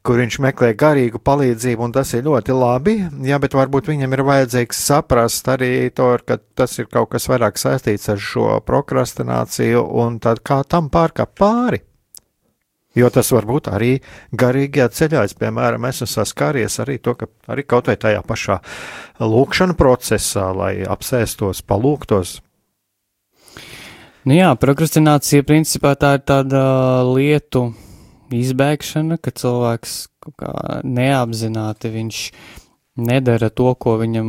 [0.06, 2.94] kur viņš meklē garīgu palīdzību, un tas ir ļoti labi.
[3.28, 7.60] Jā, bet varbūt viņam ir vajadzīgs saprast arī to, ka tas ir kaut kas vairāk
[7.60, 11.82] saistīts ar šo prokrastināciju, un tad kā tam pārkāpt pāri.
[12.98, 13.92] Jo tas var būt arī
[14.34, 15.22] garīgajā ceļā.
[15.28, 18.58] Es, piemēram, esmu saskāries arī to, ka arī kaut vai tajā pašā
[19.22, 22.38] lūkšana procesā, lai apsēstos, palūktos,
[24.28, 26.61] Nu jā, prokrastinācija principā tā ir tāda
[27.06, 27.70] lietu
[28.34, 29.94] izbēgšana, ka cilvēks
[30.84, 32.18] neapzināti viņš
[32.98, 34.28] nedara to, ko viņam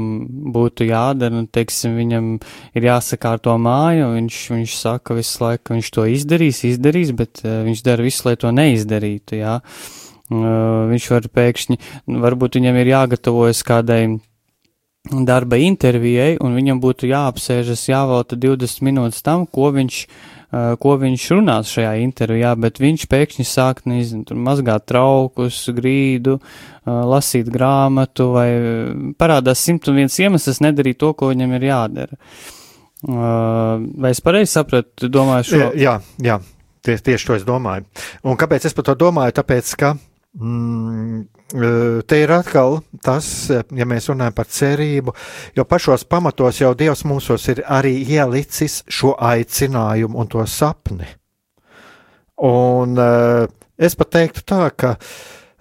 [0.53, 2.29] būtu jādara, un, teiksim, viņam
[2.77, 7.43] ir jāsakārto māja, un viņš, viņš saka visu laiku, ka viņš to izdarīs, izdarīs, bet
[7.43, 9.60] uh, viņš dara visu, lai to neizdarītu, jā.
[10.29, 11.79] Uh, viņš var pēkšņi,
[12.21, 14.01] varbūt viņam ir jāgatavojas kādai
[15.10, 21.25] darba intervijai, un viņam būtu jāapsēžas, jāvelta 20 minūtes tam, ko viņš uh, ko viņš
[21.35, 28.47] runās šajā intervijā, bet viņš pēkšņi sāk, nezinu, mazgāt traukus, grīdu, uh, lasīt grāmatu vai
[29.19, 32.21] parādās simt un viens iemesls nedarīt to, ko viņam ir jādara.
[32.99, 35.59] Vai es pareizi sapratu, domāju šo?
[35.79, 36.35] Jā, jā,
[36.83, 37.85] tieši, tieši to es domāju.
[38.27, 39.38] Un kāpēc es par to domāju?
[39.39, 39.93] Tāpēc, ka
[40.38, 45.13] Mm, te ir atkal tas, ja mēs runājam par cerību,
[45.57, 51.09] jo pašos pamatos jau Dievs mūsos ir arī ielicis šo aicinājumu un to sapni.
[52.45, 54.93] Un uh, es pat teiktu tā, ka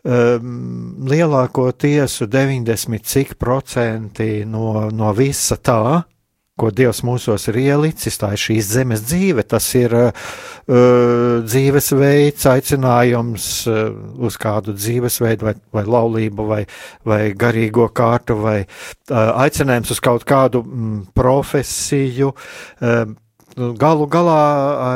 [0.04, 6.04] um, lielākoties 90 cik procenti no, no visa tā,
[6.58, 10.32] ko Dievs mūsos ir ielicis, tā ir šīs zemes dzīve, tas ir uh,
[11.44, 13.84] dzīvesveids, aicinājums uh,
[14.26, 16.62] uz kādu dzīvesveidu, vai, vai laulību, vai,
[17.08, 22.34] vai garīgo kārtu, vai uh, aicinājums uz kaut kādu mm, profesiju.
[22.82, 23.16] Uh,
[23.78, 24.38] galu galā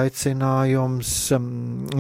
[0.03, 1.47] aicinājums um,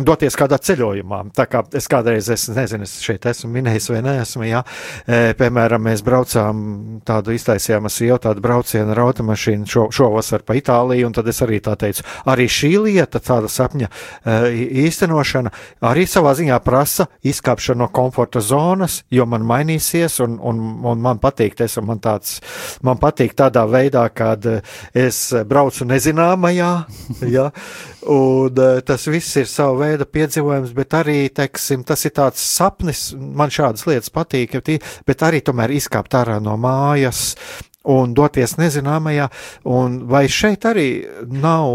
[0.06, 1.22] doties kādā ceļojumā.
[1.36, 4.62] Tā kā es kādreiz, es nezinu, es šeit esmu minējis vai neesmu, jā,
[5.06, 6.62] e, piemēram, mēs braucām
[7.08, 11.42] tādu iztaisījām ar sievu tādu braucienu ar automašīnu šo, šovasar pa Itāliju, un tad es
[11.44, 14.38] arī tā teicu, arī šī lieta, tāda sapņa e,
[14.86, 15.52] īstenošana,
[15.90, 21.18] arī savā ziņā prasa izkāpšanu no komforta zonas, jo man mainīsies, un, un, un man
[21.22, 22.38] patīk, tas man tāds,
[22.86, 24.46] man patīk tādā veidā, kad
[24.94, 26.84] es braucu nezināmai, mājā.
[27.34, 27.50] ja?
[28.02, 33.12] Un, uh, tas viss ir sava veida piedzīvojums, bet arī teiksim, tas ir tāds sapnis.
[33.14, 34.58] Man šādas lietas patīk,
[35.06, 37.34] bet arī tomēr izkāpt ārā no mājas
[37.84, 39.28] un doties nezināmajā.
[39.64, 41.68] Un vai šeit arī nav.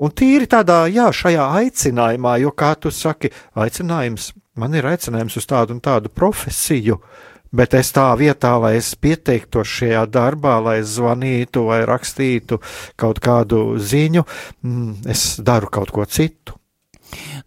[0.00, 5.44] Un tīri tādā, jā, šajā aicinājumā, jo, kā tu saki, aicinājums, man ir aicinājums uz
[5.44, 10.76] tādu un tādu profesiju, uh, Bet es tā vietā, lai es pieteiktos šajā darbā, lai
[10.84, 12.60] es zvanītu vai rakstītu
[13.00, 14.22] kaut kādu ziņu,
[14.62, 16.54] mm, es daru kaut ko citu.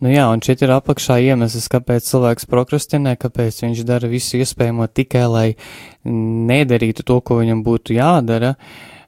[0.03, 4.89] Nu jā, un šeit ir apakšā iemesls, kāpēc cilvēks prokrastinē, kāpēc viņš dara visu iespējamo
[4.91, 5.45] tikai, lai
[6.03, 8.57] nedarītu to, ko viņam būtu jādara.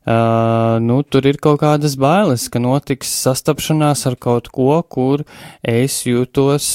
[0.06, 5.26] Uh, nu, tur ir kaut kādas bailes, ka notiks sastapšanās ar kaut ko, kur
[5.66, 6.70] es jūtos,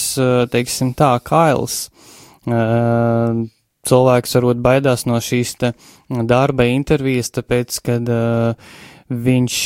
[0.51, 1.85] teiksim tā, kails.
[2.45, 3.47] Uh,
[3.89, 5.57] cilvēks varbūt baidās no šīs
[6.29, 8.73] darba intervijas, tāpēc, ka uh,
[9.11, 9.57] viņš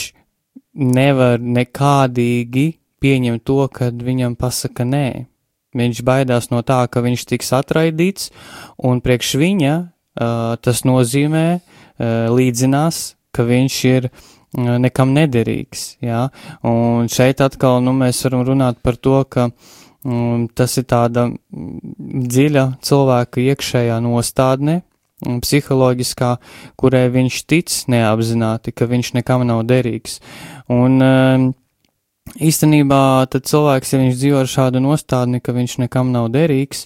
[0.75, 2.67] nevar nekādīgi
[3.03, 5.09] pieņemt to, kad viņam pasaka nē.
[5.75, 8.31] Viņš baidās no tā, ka viņš tiks atraidīts,
[8.79, 14.13] un priekš viņa uh, tas nozīmē uh, līdzinās, ka viņš ir
[14.55, 15.97] nekam nederīgs.
[15.99, 16.29] Ja?
[16.63, 19.73] Un šeit atkal nu, mēs varam runāt par to, ka uh,
[20.05, 24.83] tas ir tāda dziļa cilvēka iekšējā nostādne,
[25.25, 26.31] psiholoģiskā,
[26.81, 30.19] kurai viņš tic neapzināti, ka viņš nekam nav derīgs.
[30.73, 31.47] Un um,
[32.37, 33.01] īstenībā
[33.33, 36.85] tad cilvēks, ja viņš dzīvo ar šādu nostādni, ka viņš nekam nav derīgs,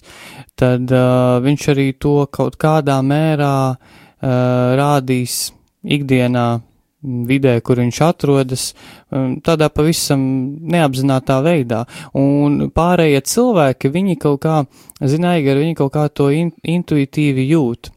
[0.59, 3.77] tad uh, viņš arī to kaut kādā mērā uh,
[4.79, 5.49] rādīs
[5.83, 6.47] ikdienā
[7.03, 8.65] vidē, kur viņš atrodas,
[9.11, 10.21] um, tādā pavisam
[10.59, 11.85] neapzinātā veidā.
[12.17, 14.57] Un pārējie cilvēki, viņi kaut kā,
[14.99, 17.93] zināja, viņi kaut kā to in, intuitīvi jūt.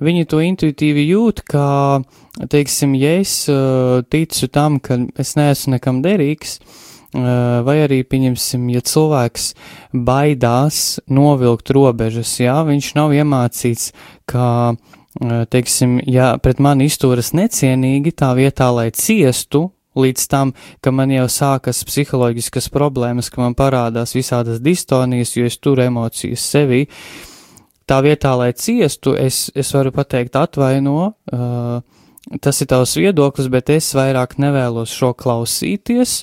[0.00, 2.00] Viņi to intuitīvi jūt, kā,
[2.48, 8.64] teiksim, ja es uh, ticu tam, ka es neesmu nekam derīgs, uh, vai arī, pieņemsim,
[8.72, 9.50] ja cilvēks
[9.92, 13.92] baidās novilkt robežas, jā, viņš nav iemācīts,
[14.24, 20.52] ka uh, teiksim, ja pret mani izturas necienīgi tā vietā, lai ciestu, līdz tam,
[20.84, 26.44] ka man jau sākas psiholoģiskas problēmas, ka man parādās visādas distonijas, jo es turu emocijas
[26.44, 26.86] sevi.
[27.88, 31.80] Tā vietā, lai ciestu, es, es varu pateikt atvaino, uh,
[32.44, 36.20] tas ir tavs viedoklis, bet es vairāk nevēlos šo klausīties,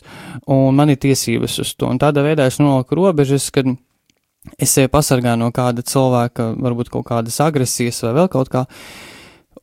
[0.52, 1.90] un man ir tiesības uz to.
[1.90, 3.72] Un tādā veidā es noliku robežas, kad
[4.62, 8.66] es sevi pasargāju no kāda cilvēka, varbūt kaut kādas agresijas vai vēl kaut kā.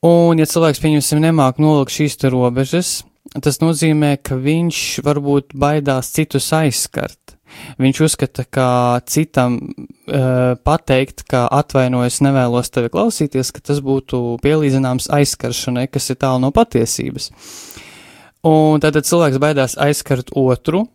[0.02, 3.02] Un, ja cilvēks, pieņemsim, nemāk nolikt šīs te robežas,
[3.44, 7.36] tas nozīmē, ka viņš varbūt baidās citus aizskart.
[7.80, 8.66] Viņš uzskata, ka
[9.06, 16.20] citam uh, pateikt, ka atvainojas, nevēlos tevi klausīties, ka tas būtu pielīdzināms aizskaršanai, kas ir
[16.22, 17.30] tālu no patiesības.
[18.48, 20.86] Un tātad cilvēks baidās aizskart otru,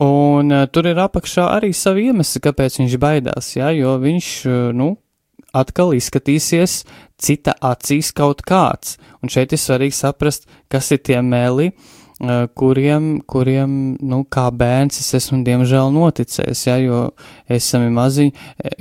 [0.00, 4.58] Un uh, tur ir apakšā arī savi iemesli, kāpēc viņš baidās, jā, jo viņš, uh,
[4.72, 4.94] nu,
[5.52, 6.84] atkal izskatīsies
[7.20, 8.96] cita acīs kaut kāds.
[9.20, 15.02] Un šeit ir svarīgi saprast, kas ir tie meli, uh, kuriem, kuriem, nu, kā bērns
[15.02, 17.00] es esmu diemžēl noticējis, jā, jo
[17.52, 18.32] esam maziņi,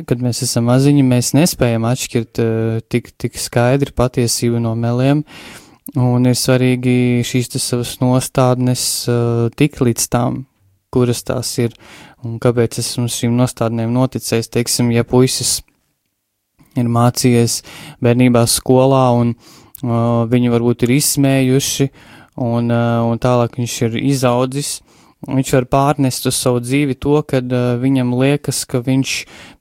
[0.08, 5.25] kad mēs esam maziņi, mēs nespējam atšķirt uh, tik, tik skaidri patiesību no meliem.
[5.97, 10.43] Un ir svarīgi šīs savas nostādnes uh, tik līdz tam,
[10.93, 11.75] kuras tās ir
[12.25, 14.52] un kāpēc esmu šīm nostādnēm noticējis.
[14.56, 15.60] Teiksim, ja puisis
[16.78, 17.62] ir mācījies
[18.04, 21.89] bērnībā skolā un uh, viņi varbūt ir izsmējuši
[22.39, 24.80] un, uh, un tālāk viņš ir izaudzis.
[25.28, 29.15] Viņš var pārnest uz savu dzīvi to, kad uh, viņam liekas, ka viņš,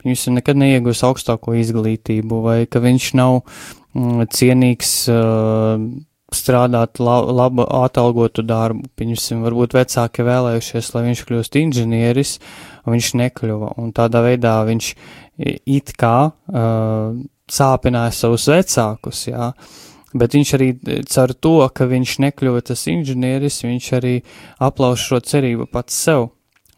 [0.07, 5.83] viņš nekad neiegūs augstāko izglītību, vai ka viņš nav mm, cienīgs uh,
[6.35, 8.91] strādāt la, labu atalgotu darbu.
[8.99, 12.37] Pieņemsim, varbūt vecāki vēlējušies, lai viņš kļūst inženieris,
[12.85, 13.75] un viņš nekļuva.
[13.81, 14.93] Un tādā veidā viņš
[15.65, 19.53] it kā uh, sāpināja savus vecākus, jā.
[20.19, 20.71] Bet viņš arī
[21.09, 24.15] cer to, ka viņš nekļuva tas inženieris, viņš arī
[24.65, 26.31] aplauž šo cerību pats sev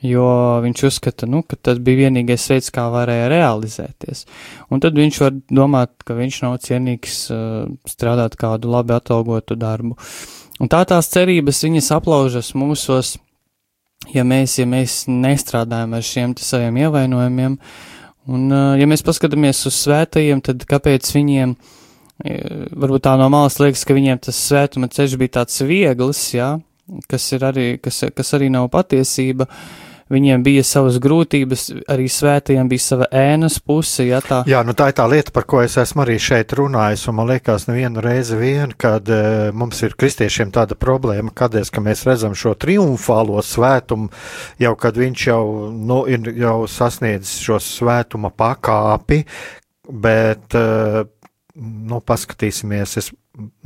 [0.03, 0.27] jo
[0.65, 4.25] viņš uzskata, nu, ka tas bija vienīgais veids, kā varēja realizēties.
[4.73, 9.97] Un tad viņš var domāt, ka viņš nav cienīgs uh, strādāt kādu labi atalgotu darbu.
[10.61, 13.15] Un tā tās cerības viņas aplaužas mūsos,
[14.15, 17.59] ja mēs, ja mēs nestrādājam ar šiem saviem ievainojumiem,
[18.33, 21.55] un uh, ja mēs paskatāmies uz svētajiem, tad kāpēc viņiem,
[22.21, 26.51] varbūt tā no malas liekas, ka viņiem tas svētuma ceļš bija tāds viegls, jā,
[27.09, 32.69] kas ir arī, kas, kas arī nav patiesība, uh, viņiem bija savas grūtības, arī svētajiem
[32.71, 34.05] bija sava ēnas puse.
[34.09, 34.43] Ja tā.
[34.51, 37.31] Jā, nu tā ir tā lieta, par ko es esmu arī šeit runājis, un man
[37.31, 39.21] liekas, nevienu reizi vien, kad e,
[39.57, 44.11] mums ir kristiešiem tāda problēma, kādēļ, ka mēs redzam šo triumfālo svētumu,
[44.61, 45.45] jau kad viņš jau,
[45.75, 49.23] nu, ir jau sasniedzis šo svētuma pakāpi,
[49.91, 51.05] bet, e,
[51.91, 53.13] nu, paskatīsimies, es,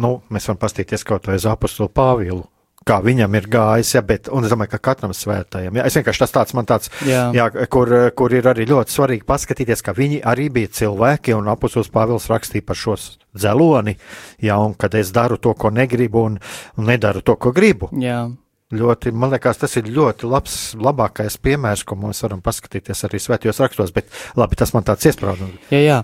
[0.00, 2.44] nu, mēs varam pastīties kaut vai uz apostolu Pāvilu
[2.88, 6.24] kā viņam ir gājis, ja, bet, un es domāju, ka katram svētajam, ja, es vienkārši
[6.24, 7.26] tas tāds man tāds, jā.
[7.34, 11.90] Jā, kur, kur ir arī ļoti svarīgi paskatīties, ka viņi arī bija cilvēki, un apusos
[11.94, 13.96] Pāvils rakstīja par šos dzeloni,
[14.44, 16.40] ja, un kad es daru to, ko negribu, un,
[16.78, 17.90] un nedaru to, ko gribu.
[18.00, 18.26] Jā.
[18.74, 23.60] Ļoti, man liekas, tas ir ļoti labs, labākais piemērs, ko mēs varam paskatīties arī svētajos
[23.62, 24.08] rakstos, bet
[24.40, 25.68] labi, tas man tāds iesprādums.
[25.70, 25.98] Jā, jā.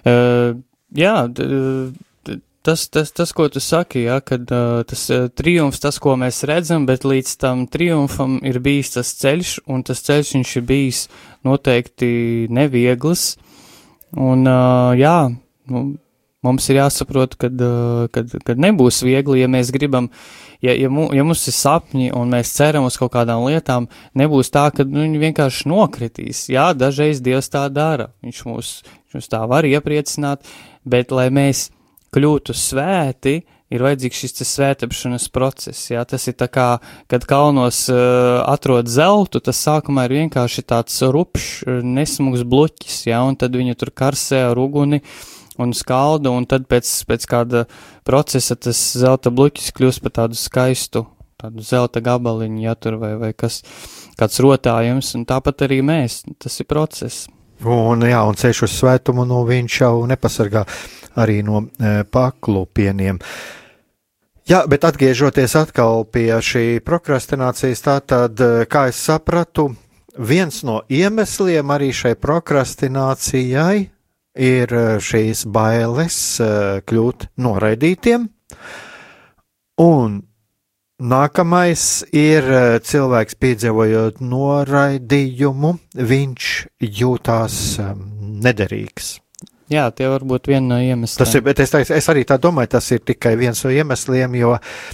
[0.00, 0.56] Uh,
[0.96, 1.14] jā,
[2.66, 6.42] tas, tas, tas, ko tu saki, ja, kad uh, tas uh, triumfs, tas, ko mēs
[6.50, 11.04] redzam, bet līdz tam triumfam ir bijis tas ceļš, un tas ceļš viņš ir bijis
[11.46, 12.08] noteikti
[12.50, 13.36] neviegls.
[14.18, 15.28] Un, uh, jā,
[15.70, 15.84] nu,
[16.46, 20.10] mums ir jāsaprot, kad, uh, kad, kad nebūs viegli, ja mēs gribam,
[20.64, 23.86] ja, ja, mu, ja mums ir sapņi un mēs ceram uz kaut kādām lietām,
[24.18, 26.48] nebūs tā, ka nu, viņi vienkārši nokritīs.
[26.50, 30.42] Jā, dažreiz Dievs tā dara, viņš mūs, viņš mūs tā var iepriecināt,
[30.82, 31.68] bet lai mēs
[32.16, 35.90] kļūtu svēti, ir vajadzīgs šis svētāpšanas process.
[35.90, 36.68] Jā, tas ir kā,
[37.10, 43.38] kad kalnos uh, atrod zeltu, tas sākumā ir vienkārši tāds rupšs, nesmugs bloķis, jā, un
[43.38, 45.02] tad viņu tur karsē ar uguni
[45.58, 47.64] un skaldu, un tad pēc, pēc kāda
[48.06, 51.06] procesa tas zelta bloķis kļūst par tādu skaistu,
[51.40, 53.62] tādu zelta gabaliņu, jā, tur vai, vai kas,
[54.20, 57.26] kāds rotājums, un tāpat arī mēs, tas ir process.
[57.64, 60.66] Un, jā, un ceļš uz svētumu, nu, viņš jau nepasargā
[61.16, 63.20] arī no e, paklupieniem.
[64.46, 69.70] Jā, bet atgriežoties atkal pie šī prokrastinācijas, tā tad, kā es sapratu,
[70.18, 73.88] viens no iemesliem arī šai prokrastinācijai
[74.36, 76.20] ir šīs bailes
[76.86, 78.28] kļūt noraidītiem.
[79.82, 80.20] Un
[81.00, 82.48] nākamais ir
[82.86, 86.50] cilvēks piedzīvojot noraidījumu, viņš
[87.02, 87.60] jūtās
[88.46, 89.16] nederīgs.
[89.66, 91.18] Jā, tie var būt viena no iemesliem.
[91.18, 94.36] Tas ir, bet es, teicu, es arī tā domāju, tas ir tikai viens no iemesliem,
[94.38, 94.52] jo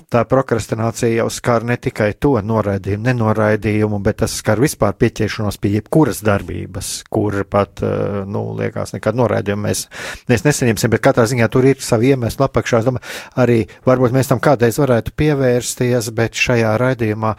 [0.09, 5.75] tā prokrastinācija jau skar ne tikai to noraidījumu, nenoraidījumu, bet tas skar vispār pieķeršanos pie
[5.75, 9.85] jebkuras darbības, kur pat, eh, nu, liekas, nekādu noraidījumu mēs,
[10.33, 12.81] mēs nesaņemsim, bet katrā ziņā tur ir savi iemesli apakšā.
[12.81, 13.13] Es domāju,
[13.45, 17.37] arī varbūt mēs tam kādreiz varētu pievērsties, bet šajā raidījumā,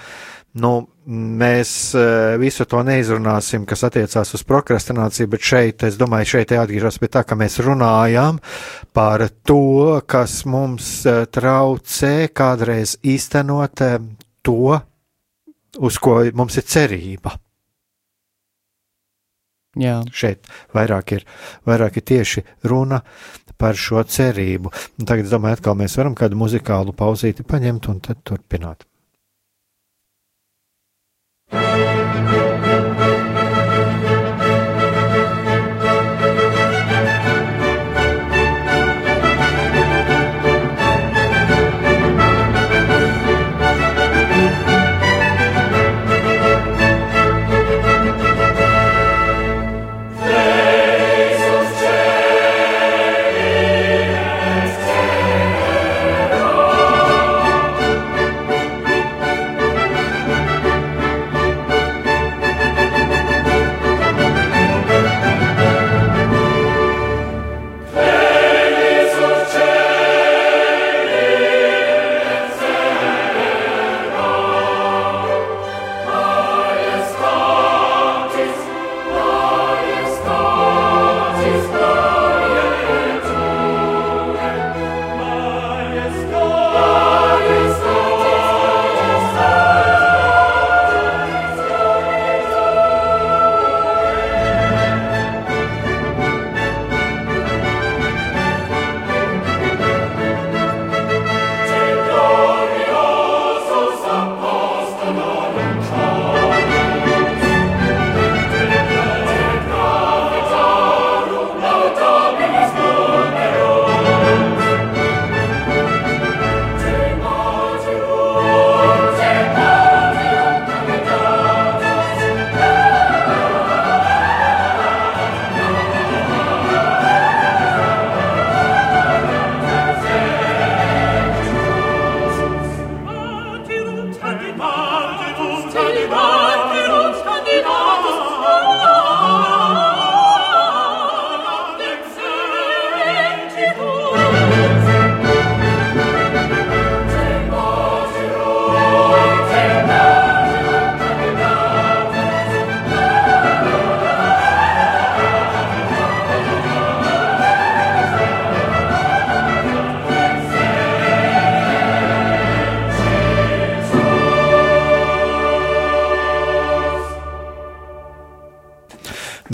[0.62, 0.74] nu,
[1.08, 7.00] mēs eh, visu to neizrunāsim, kas attiecās uz prokrastināciju, bet šeit, es domāju, šeit jāatgriežas
[7.02, 8.40] pie tā, ka mēs runājām
[8.96, 13.98] par to, kas mums eh, traucē kādreiz īstenot eh,
[14.46, 14.78] to,
[15.84, 17.38] uz ko mums ir cerība.
[19.82, 20.04] Jā.
[20.14, 20.46] Šeit
[20.76, 21.24] vairāk ir,
[21.66, 23.00] vairāk ir tieši runa
[23.58, 24.70] par šo cerību.
[25.02, 28.86] Un tagad, es domāju, atkal mēs varam kādu muzikālu pauzīti paņemt un tad turpināt.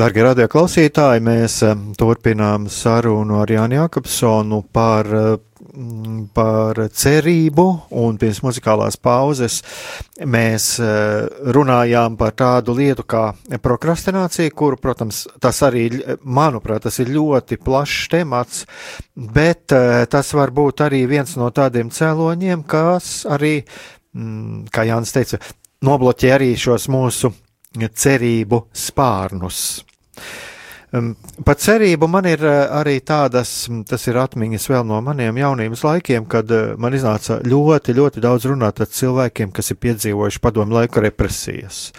[0.09, 1.55] Darbie radioklausītāji, mēs
[1.93, 5.05] turpinām sarunu ar Jānu Jakobsonu par,
[6.33, 7.65] par cerību,
[8.01, 9.59] un pirms muzikālās pauzes
[10.25, 10.71] mēs
[11.53, 13.21] runājām par tādu lietu kā
[13.61, 15.83] prokrastinācija, kuru, protams, tas arī,
[16.25, 18.63] manuprāt, tas ir ļoti plašs temats,
[19.13, 19.75] bet
[20.09, 23.59] tas var būt arī viens no tādiem cēloņiem, kas arī,
[24.73, 25.37] kā Jānis teica,
[25.85, 27.29] nobloķē arī šos mūsu
[27.77, 29.61] cerību spārnus.
[30.89, 36.25] Par cerību man ir uh, arī tādas, tas ir atmiņas vēl no maniem jaunības laikiem,
[36.29, 41.03] kad uh, man iznāca ļoti, ļoti daudz runāt ar cilvēkiem, kas ir piedzīvojuši padomu laiku
[41.05, 41.91] represijas.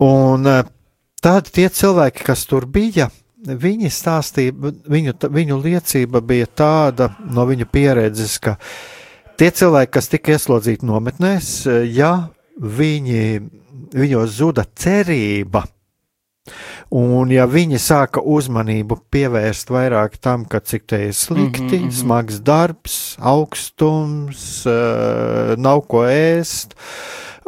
[0.00, 0.62] Un uh,
[1.20, 3.10] tad tie cilvēki, kas tur bija,
[3.44, 4.56] viņi stāstīja,
[4.88, 8.56] viņu, viņu liecība bija tāda no viņu pieredzes, ka
[9.36, 11.52] tie cilvēki, kas tika ieslodzīti nometnēs,
[11.92, 13.24] ja viņi,
[13.92, 15.66] viņos zuda cerība,
[16.94, 21.92] Un, ja viņi sāka uzmanību pievērst vairāk tam, ka cik te ir slikti, mm -hmm.
[21.92, 26.76] smags darbs, augstums, uh, nav ko ēst,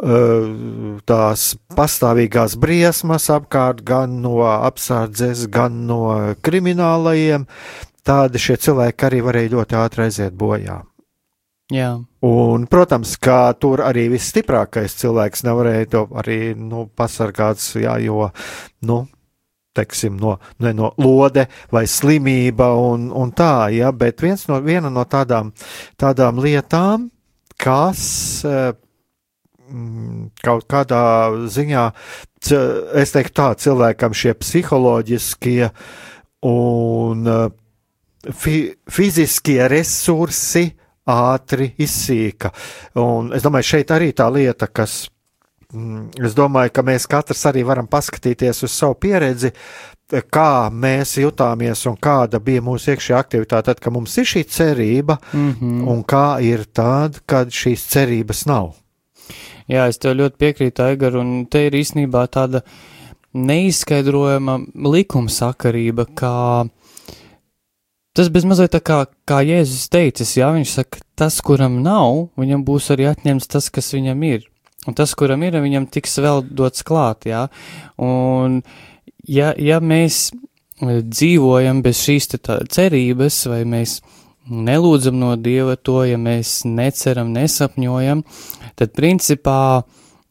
[0.03, 7.47] uh, tās pastāvīgās briesmas apkārt gan no apsardzes, gan no kriminālajiem,
[8.03, 10.88] tādi šie cilvēki arī varēja ļoti ātri aiziet bojā.
[11.69, 11.91] Jā.
[12.25, 18.31] Un, protams, ka tur arī visstiprākais cilvēks nevarēja to arī nu, pasargāt, jo,
[18.89, 18.97] nu,
[19.77, 24.89] teiksim, no, ne no lode vai slimība un, un tā, ja, bet viens no, viena
[24.89, 25.53] no tādām,
[25.99, 27.09] tādām lietām,
[27.59, 28.01] kas
[28.47, 31.03] mm, kaut kādā
[31.53, 31.85] ziņā,
[32.97, 35.69] es teiktu tā, cilvēkam šie psiholoģiskie
[36.49, 37.31] un
[38.33, 38.59] fi,
[38.89, 40.71] fiziskie resursi
[41.09, 42.51] ātri izsīka.
[43.01, 45.07] Un es domāju, šeit arī tā lieta, kas
[45.69, 49.51] Mm, es domāju, ka mēs katrs arī varam paskatīties uz savu pieredzi,
[50.33, 55.19] kā mēs jutāmies un kāda bija mūsu iekšējā aktivitāte, tad, kad mums ir šī cerība,
[55.29, 55.83] mm -hmm.
[55.93, 58.73] un kā ir tad, kad šīs cerības nav.
[59.69, 62.63] Jā, es tev ļoti piekrītu, Aigar, un te ir īstenībā tāda
[63.33, 66.65] neizskaidrojama likumsakarība, kā
[68.19, 72.91] tas bezmazliet tā kā, kā Jēzus teicis, jā, viņš saka, tas, kuram nav, viņam būs
[72.95, 74.45] arī atņemts tas, kas viņam ir.
[74.87, 77.45] Un tas, kuram ir, viņam tiks vēl dots klāt, jā.
[78.03, 78.61] Un,
[79.27, 82.31] ja, ja mēs e, dzīvojam bez šīs
[82.75, 83.99] cerības, vai mēs
[84.49, 88.23] nelūdzam no Dieva to, ja mēs neceram, nesapņojam,
[88.79, 89.59] tad principā,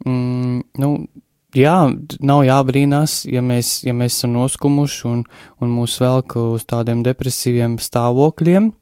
[0.05, 0.93] mm, nu,
[1.57, 1.77] jā,
[2.21, 5.23] nav jābrīnās, ja mēs, ja mēs esam noskumuši un,
[5.63, 8.73] un mūs velk uz tādiem depresīviem stāvokļiem,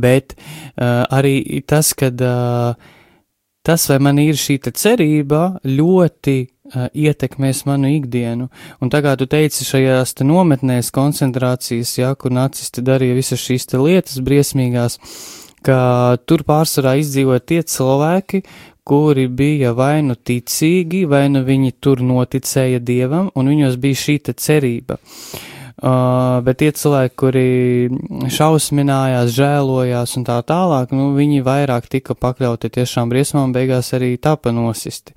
[0.00, 2.74] bet uh, arī tas, kad uh,
[3.64, 8.50] tas, vai man ir šī cerība, ļoti uh, ietekmēs manu ikdienu.
[8.80, 13.72] Un tā kā tu teici, šajās te nometnēs koncentrācijas, jā, kur nacisti darīja visas šīs
[13.74, 15.00] lietas briesmīgās,
[15.64, 18.42] ka tur pārsvarā izdzīvoja tie cilvēki,
[18.84, 24.20] kuri bija vai nu ticīgi, vai nu viņi tur noticēja dievam, un viņos bija šī
[24.36, 25.00] cerība.
[25.00, 27.48] Uh, Uh, bet tie cilvēki, kuri
[28.30, 34.52] šausminājās, žēlojās un tā tālāk, nu, viņi vairāk tika pakļauti tiešām briesmām, beigās arī tapa
[34.54, 35.16] nosisti.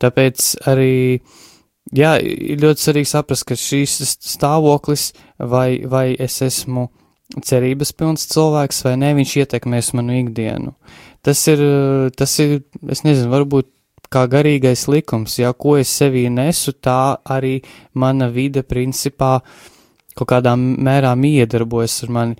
[0.00, 1.18] Tāpēc arī,
[1.90, 3.98] jā, ir ļoti svarīgi saprast, ka šīs
[4.30, 6.86] stāvoklis, vai, vai es esmu
[7.42, 10.76] cerības pilns cilvēks, vai ne, viņš ietekmēs manu ikdienu.
[11.26, 11.60] Tas ir,
[12.16, 13.68] tas ir, es nezinu, varbūt
[14.10, 17.60] kā garīgais likums, ja ko es sevī nesu, tā arī
[17.94, 19.38] mana vide principā
[20.16, 22.36] kaut kādā mērā iedarbojas ar mani.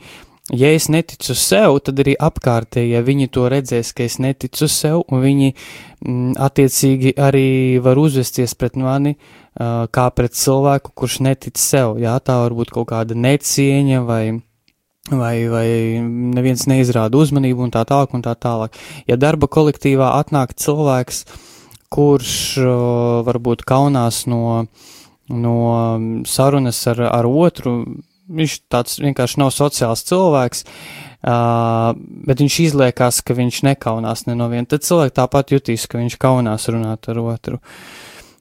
[0.50, 5.04] Ja es neticu sev, tad arī apkārtējie ja viņi to redzēs, ka es neticu sev,
[5.06, 5.54] un viņi m,
[6.10, 9.14] mm, attiecīgi arī var uzvesties pret mani
[9.94, 11.98] kā pret cilvēku, kurš netic sev.
[12.02, 14.40] Jā, tā var būt kaut kāda necieņa vai
[15.08, 15.66] vai, vai
[16.36, 18.76] neviens neizrāda uzmanību un tā tālāk un tā tālāk.
[19.08, 21.24] Ja darba kolektīvā atnāk cilvēks,
[21.90, 22.32] kurš
[22.62, 24.88] uh, varbūt kaunās no uh,
[25.30, 27.84] no sarunas ar, ar otru.
[28.30, 30.62] Viņš tāds vienkārši nav sociāls cilvēks,
[31.26, 31.90] uh,
[32.26, 34.68] bet viņš izliekās, ka viņš nekaunās ne no viena.
[34.70, 37.58] Tad cilvēki tāpat jutīs, ka viņš kaunās runāt ar otru.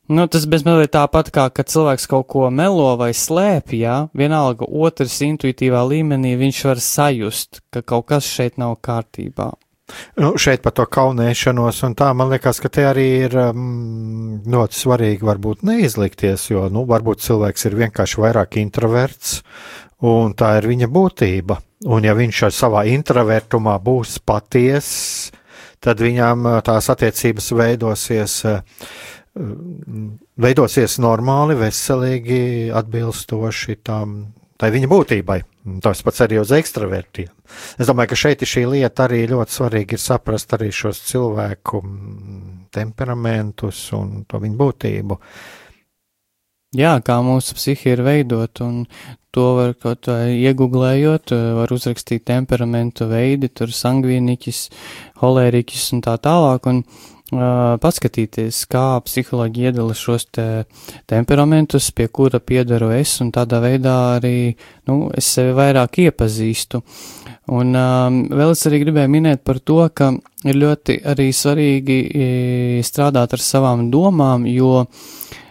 [0.10, 5.20] Nu, tas bezmēlīgi tāpat kā, kad cilvēks kaut ko melo vai slēpj, jā, vienalga otrs
[5.22, 9.51] intuitīvā līmenī viņš var sajust, ka kaut kas šeit nav kārtībā.
[10.18, 14.80] Nu, šeit par to kaunēšanos, un tā man liekas, ka te arī ir um, ļoti
[14.80, 19.39] svarīgi varbūt neizlikties, jo, nu, varbūt cilvēks ir vienkārši vairāk introverts,
[20.05, 21.60] un tā ir viņa būtība.
[21.89, 24.89] Un ja viņš ar savā introvertumā būs paties,
[25.80, 28.60] tad viņam uh, tās attiecības veidosies, uh,
[29.36, 32.41] veidosies normāli, veselīgi,
[32.75, 34.17] atbilstoši tam,
[34.59, 35.39] tai viņa būtībai.
[35.84, 37.30] Tas pats arī uz ekstravertiem.
[37.77, 41.82] Es domāju, ka šeit šī lieta arī ļoti svarīgi ir saprast arī šos cilvēku
[42.73, 45.19] temperamentus un to viņu būtību.
[46.77, 48.84] Jā, kā mūsu psihi ir veidot, un
[49.34, 54.59] to var kaut vai iegooglējot, var uzrakstīt temperamentu veidi, tur sangvīniķis,
[55.21, 60.45] holēriķis un tā tālāk, un uh, paskatīties, kā psiholoģi iedala šos te
[61.09, 64.55] temperamentus, pie kura piedaru es, un tādā veidā arī,
[64.89, 66.82] nu, es sevi vairāk iepazīstu.
[67.49, 70.11] Un um, vēl es arī gribēju minēt par to, ka
[70.45, 71.99] ir ļoti arī svarīgi
[72.86, 74.86] strādāt ar savām domām, jo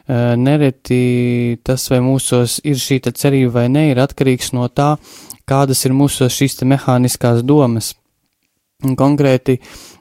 [0.08, 4.96] nereti tas, vai mūsos ir šī cerība vai ne, ir atkarīgs no tā,
[5.48, 7.94] kādas ir mūsos šīs mehāniskās domas.
[8.84, 9.58] Un konkrēti,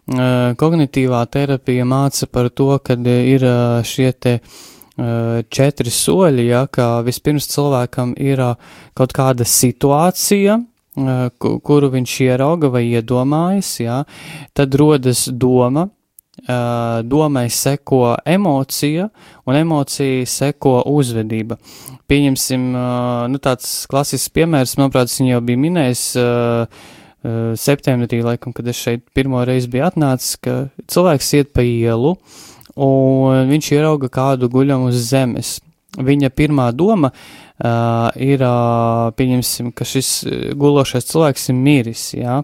[0.07, 3.43] kognitīvā terapija māca par to, ka ir
[3.83, 4.39] šie te
[5.53, 8.39] četri soļi, ja, ka vispirms cilvēkam ir
[8.97, 10.57] kaut kāda situācija,
[11.37, 13.99] kuru viņš ierauga vai iedomājas, ja,
[14.57, 15.89] tad rodas doma,
[17.03, 19.09] domai seko emocija,
[19.45, 21.57] un emocija seko uzvedība.
[22.07, 22.69] Pieņemsim,
[23.29, 26.03] nu tāds klasisks piemērs, manuprāt, viņu jau bija minējis,
[27.57, 30.57] septembrī, laikam, kad es šeit pirmo reizi biju atnācis, ka
[30.87, 32.15] cilvēks iet pa ielu
[32.77, 35.57] un viņš ierauga kādu guļam uz zemes.
[35.97, 40.11] Viņa pirmā doma uh, ir, uh, pieņemsim, ka šis
[40.53, 42.11] gulošais cilvēks ir miris.
[42.13, 42.43] Ja?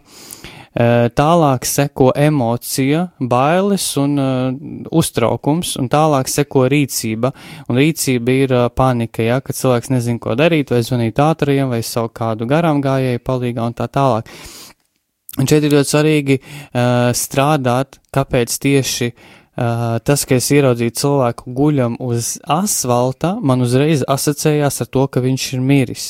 [0.74, 4.55] Tālāk seko emocija, bailes un uh,
[4.89, 7.30] uztraukums, un tālāk seko rīcība.
[7.69, 11.84] Un rīcība ir uh, panika, ja, kad cilvēks nezin, ko darīt, vai zvanīt ātriem, vai
[11.86, 14.34] savu kādu garām gājēju palīgā un tā tālāk.
[15.41, 21.53] Un šeit ir ļoti svarīgi uh, strādāt, kāpēc tieši uh, tas, ka es ieraudzīju cilvēku
[21.57, 26.05] guļam uz asfalta, man uzreiz asociējās ar to, ka viņš ir miris.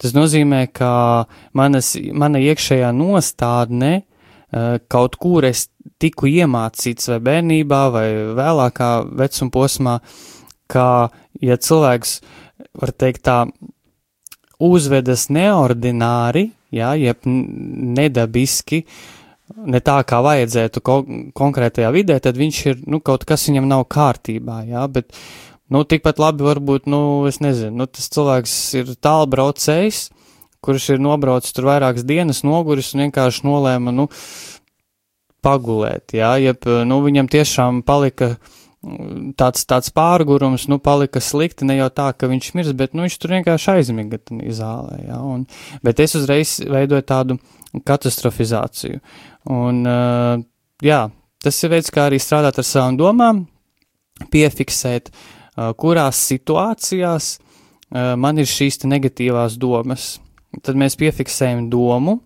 [0.00, 5.66] Tas nozīmē, ka manas, mana iekšējā nostādne uh, kaut kur es
[6.00, 8.06] tiku iemācīts vai bērnībā vai
[8.38, 9.98] vēlākā vecuma posmā,
[10.70, 10.86] ka,
[11.44, 12.14] ja cilvēks,
[12.80, 13.42] var teikt tā,
[14.60, 18.84] uzvedas neordināri, jā, jeb nedabiski,
[19.66, 21.02] ne tā, kā vajadzētu ko
[21.36, 25.84] konkrētajā vidē, tad viņš ir, nu, kaut kas viņam nav kārtībā, jā, bet uh, Nu,
[25.86, 27.00] tikpat labi varbūt, nu,
[27.30, 30.08] es nezinu, nu, tas cilvēks ir tālbraucējs,
[30.66, 34.08] kurš ir nobraucis tur vairākas dienas, noguris un vienkārši nolēma, nu,
[35.46, 38.59] pagulēt, jā, jeb, nu, viņam tiešām palika mm,
[39.40, 43.18] tāds, tāds pārgurums, nu, palika slikti, ne jau tā, ka viņš mirs, bet, nu, viņš
[43.20, 44.20] tur vienkārši aizmiga
[44.56, 45.44] zālē, jā, un,
[45.84, 47.36] bet es uzreiz veidoju tādu
[47.86, 49.02] katastrofizāciju,
[49.52, 50.40] un, uh,
[50.84, 51.02] jā,
[51.44, 53.44] tas ir veids, kā arī strādāt ar savām domām,
[54.32, 57.36] piefiksēt, uh, kurās situācijās
[57.90, 60.18] man ir šīs negatīvās domas.
[60.62, 62.20] Tad mēs piefiksējam domu.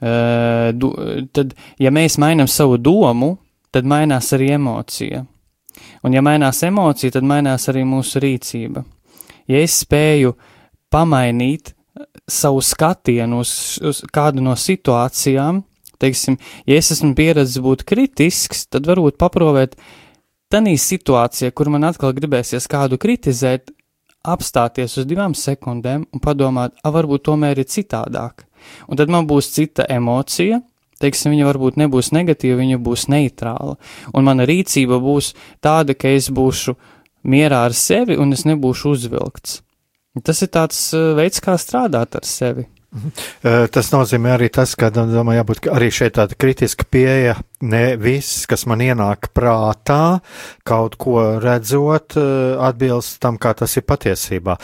[0.00, 3.34] Tad, ja mēs mainām savu domu,
[3.72, 5.24] tad mainās arī emocija.
[6.04, 8.84] Un, ja mainās emocija, tad mainās arī mūsu rīcība.
[9.50, 10.34] Ja es spēju
[10.92, 11.74] pamainīt
[12.30, 13.52] savu skatienu uz,
[13.84, 15.62] uz kādu no situācijām,
[16.00, 19.76] teiksim, ja es esmu pieredzējis būt kritisks, tad varbūt paprovēt,
[20.54, 23.72] Tanī situācijā, kur man atkal gribēsies kādu kritizēt,
[24.24, 28.44] apstāties uz divām sekundēm un padomāt, a, varbūt tomēr ir citādāk.
[28.86, 30.60] Un tad man būs cita emocija,
[31.04, 33.76] teiksim, viņa varbūt nebūs negatīva, viņa būs neitrāla.
[34.14, 35.34] Un mana rīcība būs
[35.64, 36.76] tāda, ka es būšu
[37.24, 39.60] mierā ar sevi un es nebūšu uzvilkts.
[40.24, 42.68] Tas ir tāds veids, kā strādāt ar sevi.
[42.94, 43.70] Mhm.
[43.74, 47.34] Tas nozīmē arī tas, ka, nu, domāju, jābūt arī šeit tāda kritiska pieeja,
[47.66, 50.20] ne viss, kas man ienāk prātā,
[50.66, 52.14] kaut ko redzot,
[52.68, 54.54] atbilst tam, kā tas ir patiesībā.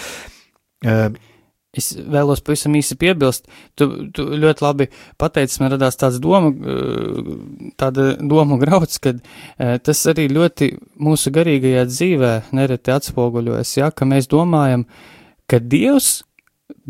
[1.70, 3.44] Es vēlos pavisam īsi piebilst,
[3.78, 4.86] tu, tu ļoti labi
[5.20, 6.50] pateici, man radās tāds doma,
[7.78, 9.12] tāda domu grauds, ka
[9.86, 14.82] tas arī ļoti mūsu garīgajā dzīvē nereti atspoguļojas, ja, ka mēs domājam,
[15.46, 16.24] ka Dievs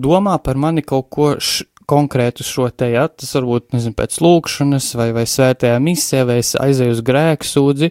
[0.00, 4.92] domā par mani kaut ko š, konkrētu šo te, ja, tas varbūt, nezinu, pēc lūkšanas
[4.96, 7.90] vai, vai svētajā misē, vai es aizēju uz grēku sūdzi,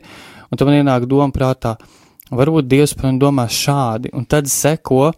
[0.50, 1.76] un tad man ienāk doma prātā,
[2.34, 5.12] varbūt Dievs par mani domā šādi, un tad seko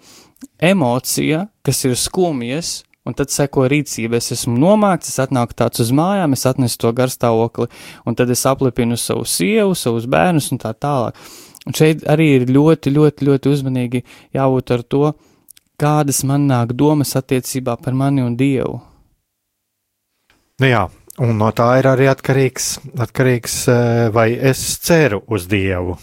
[0.62, 4.20] emocija, kas ir skumjas, un tad seko rīcība.
[4.20, 7.70] Es esmu nomākts, es atnāku tāds uz mājām, es atnesu to garstāvokli,
[8.06, 11.18] un tad es aplipinu savu sievu, savus bērnus un tā tālāk.
[11.68, 15.04] Un šeit arī ir ļoti, ļoti, ļoti uzmanīgi jābūt ar to,
[15.82, 18.80] kādas man nāk domas attiecībā par mani un Dievu.
[20.62, 20.82] Nu jā,
[21.22, 22.72] un no tā ir arī atkarīgs,
[23.06, 25.98] atkarīgs eh, vai es ceru uz Dievu.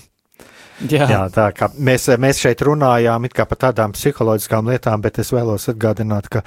[0.86, 1.08] Jā.
[1.10, 6.28] Jā, tā kā mēs, mēs šeit runājām par tādām psiholoģiskām lietām, bet es vēlos atgādināt,
[6.30, 6.44] ka,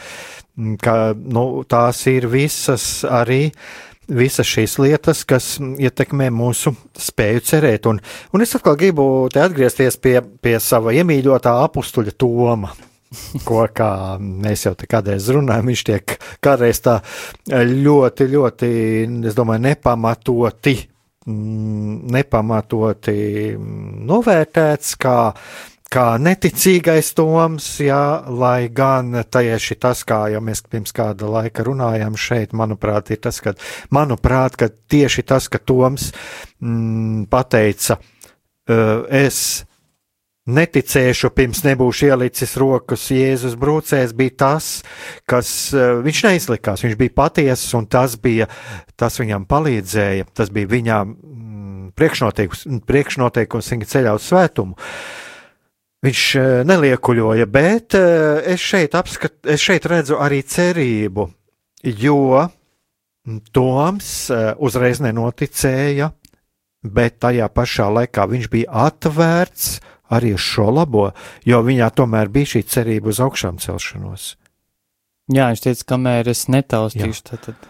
[0.55, 3.51] mm, ka nu, tās ir visas arī
[4.11, 7.87] visas šīs lietas, kas ietekmē mūsu spēju cerēt.
[7.87, 7.99] Un,
[8.33, 12.73] un es atkal gribu atgriezties pie, pie sava iemīļotā apstuļa Toma
[13.47, 16.13] ko kā mēs jau te kādreiz runājam, viņš tiek
[16.43, 16.99] kādreiz tā
[17.51, 18.69] ļoti, ļoti,
[19.27, 20.75] es domāju, nepamatoti,
[21.27, 23.13] nepamatoti
[24.09, 25.17] novērtēts, kā,
[25.91, 32.17] kā neticīgais toms, jā, lai gan tieši tas, kā jau mēs pirms kāda laika runājām
[32.17, 33.53] šeit, manuprāt, ir tas, ka,
[33.93, 36.09] manuprāt, ka tieši tas, ka toms
[36.59, 37.99] mm, pateica,
[39.21, 39.65] es
[40.49, 44.69] neticēšu, pirms nebūšu ielicis rokas Jēzus brūcēs, bija tas,
[45.29, 46.85] kas eh, viņš neizlikās.
[46.85, 48.49] Viņš bija patiesas, un tas, bija,
[48.97, 50.31] tas viņam palīdzēja.
[50.33, 54.89] Tas bija viņam mm, priekšnoteikums, priekšnoteikums viņa ceļā uz svētumu.
[56.01, 61.29] Viņš eh, neliekuļoja, bet eh, es šeit, apskat, es šeit redzu arī cerību,
[62.01, 62.47] jo
[63.53, 64.31] Toms
[64.65, 66.07] uzreiz nenoticēja,
[66.81, 69.75] bet tajā pašā laikā viņš bija atvērts
[70.11, 71.09] arī uz šo labo,
[71.47, 74.35] jo viņā tomēr bija šī cerība uz augšām celšanos.
[75.31, 77.69] Jā, viņš teica, kamēr es netaustīšu, tad, tad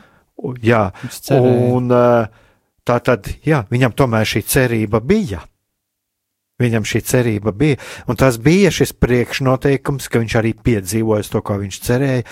[0.65, 0.89] Jā,
[1.21, 5.43] un tā tad, jā, viņam tomēr šī cerība bija.
[6.61, 11.55] Viņam šī cerība bija, un tas bija šis priekšnoteikums, ka viņš arī piedzīvoja to, ko
[11.57, 12.25] viņš cerēja.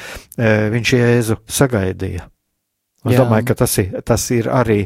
[0.75, 2.27] Viņš Jēzu sagaidīja.
[3.07, 3.23] Es Jā.
[3.23, 4.83] domāju, ka tas ir, tas ir arī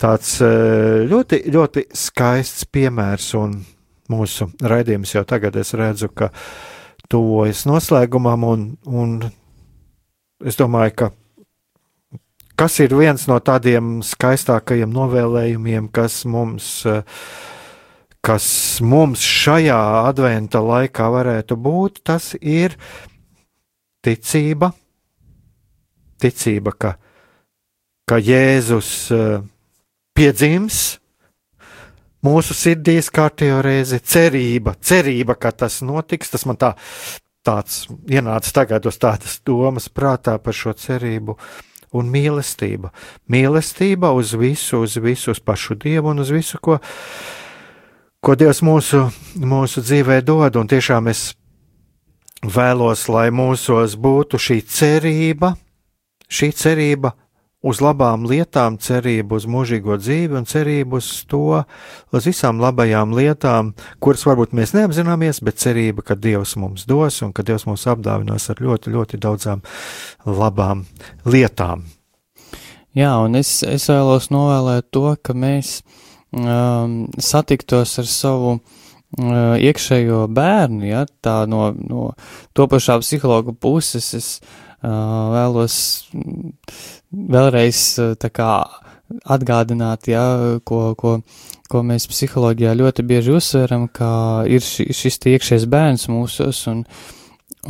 [0.00, 3.58] tāds ļoti, ļoti skaists piemērs, un
[4.10, 6.30] mūsu raidījums jau tagad es redzu, ka
[7.10, 9.16] tuvojas noslēgumam, un, un
[10.46, 11.10] es domāju, ka
[12.60, 16.82] kas ir viens no tādiem skaistākajiem novēlējumiem, kas mums,
[18.20, 18.46] kas
[18.84, 22.76] mums šajā adventa laikā varētu būt, tas ir
[24.04, 24.74] ticība.
[26.20, 26.94] Ticība, ka,
[28.04, 29.40] ka Jēzus eh,
[30.12, 30.99] piedzims
[32.26, 36.32] mūsu sirdīs kārtējo reizi, cerība, cerība, ka tas notiks.
[36.32, 36.74] Tas man tā,
[37.46, 41.36] tāds ienāca tagad uz tādas domas prātā par šo cerību
[41.96, 42.92] un mīlestība.
[43.30, 46.78] Mīlestība uz visu, uz visu, uz pašu Dievu un uz visu, ko,
[48.22, 49.08] ko Dievs mūsu,
[49.40, 50.60] mūsu dzīvē dod.
[50.60, 51.32] Un tiešām es
[52.46, 55.54] vēlos, lai mūsos būtu šī cerība,
[56.30, 57.14] šī cerība
[57.60, 61.60] uz labām lietām, cerība uz mūžīgo dzīvi un cerība uz to,
[62.12, 67.34] uz visām labajām lietām, kuras varbūt mēs neapzināmies, bet cerība, ka Dievs mums dos un
[67.36, 69.64] ka Dievs mūs apdāvinās ar ļoti, ļoti daudzām
[70.24, 70.86] labām
[71.28, 71.84] lietām.
[72.96, 75.82] Jā, un es, es vēlos novēlēt to, ka mēs
[76.32, 82.08] um, satiktos ar savu uh, iekšējo bērnu, ja, tā no, no
[82.56, 85.76] to pašā psihologa puses es uh, vēlos
[86.16, 86.56] mm,
[87.10, 88.52] vēlreiz uh, tā kā
[89.26, 90.24] atgādināt, ja,
[90.64, 91.16] ko, ko,
[91.70, 94.10] ko mēs psiholoģijā ļoti bieži uzsveram, ka
[94.46, 96.84] ir ši, šis iekšējais bērns mūsos un,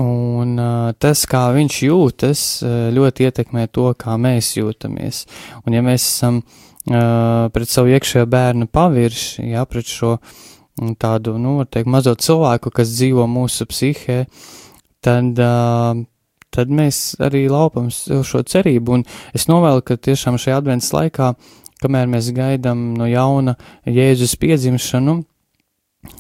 [0.01, 5.25] un uh, tas, kā viņš jūtas, uh, ļoti ietekmē to, kā mēs jūtamies.
[5.65, 6.43] Un ja mēs esam
[6.91, 12.73] pret savu iekšējo bērnu pavirši, ja, pret šo mm, tādu, nu, var teikt, mazo cilvēku,
[12.75, 14.23] kas dzīvo mūsu psihē,
[15.05, 16.01] tad, uh,
[16.55, 19.01] tad mēs arī laupam sev šo cerību.
[19.01, 21.33] Un es novēlu, ka tiešām šajā adventas laikā,
[21.81, 23.57] kamēr mēs gaidām no jauna
[23.89, 25.21] Jēzus piedzimšanu,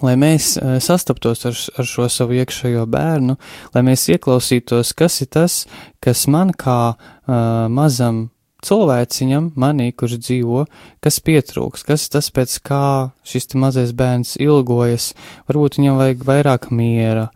[0.04, 3.36] lai mēs uh, sastaptos ar, ar šo savu iekšējo bērnu,
[3.74, 5.62] lai mēs ieklausītos, kas ir tas,
[6.04, 7.00] kas man kā uh,
[7.72, 8.28] mazam
[8.64, 10.64] cilvēciņam, manī, kurš dzīvo,
[11.04, 12.84] kas pietrūks, kas tas pēc kā
[13.26, 15.14] šis mazais bērns ilgojas,
[15.48, 17.30] varbūt viņam vajag vairāk miera,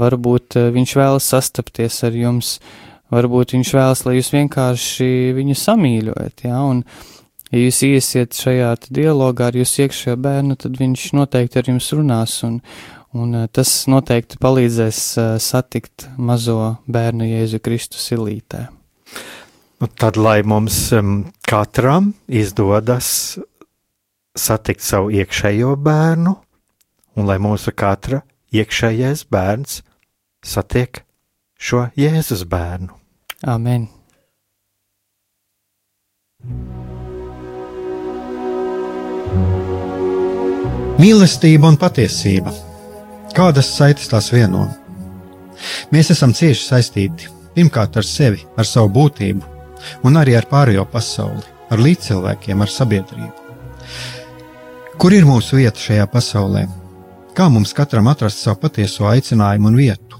[0.00, 2.54] varbūt uh, viņš vēlas sastapties ar jums,
[3.12, 6.84] varbūt viņš vēlas, lai jūs vienkārši viņu samīļojat, jā, un
[7.50, 12.38] ja jūs iesiet šajā dialogā ar jūsu iekšējo bērnu, tad viņš noteikti ar jums runās,
[12.48, 12.58] un,
[13.16, 18.68] un uh, tas noteikti palīdzēs uh, satikt mazo bērnu Jēzu Kristu silītē.
[19.80, 23.38] Nu, tad, lai mums um, katram izdodas
[24.36, 26.34] satikt savu iekšējo bērnu,
[27.16, 28.20] un lai mūsu katra
[28.54, 29.80] iekšējais bērns
[30.44, 31.02] satiek
[31.60, 32.94] šo Jēzus bērnu.
[33.46, 33.88] Amen!
[41.00, 42.52] Mīlestība un patiesība.
[43.36, 44.66] Kādas saites tās vieno?
[45.92, 49.40] Mēs esam cieši saistīti pirmkārt ar sevi, ar savu būtību,
[50.04, 53.32] un arī ar pārējo pasauli, ar līdzcilvēkiem, ar sabiedrību.
[55.00, 56.66] Kur ir mūsu vieta šajā pasaulē?
[57.36, 60.19] Kā mums katram atrast savu patieso aicinājumu un vietu?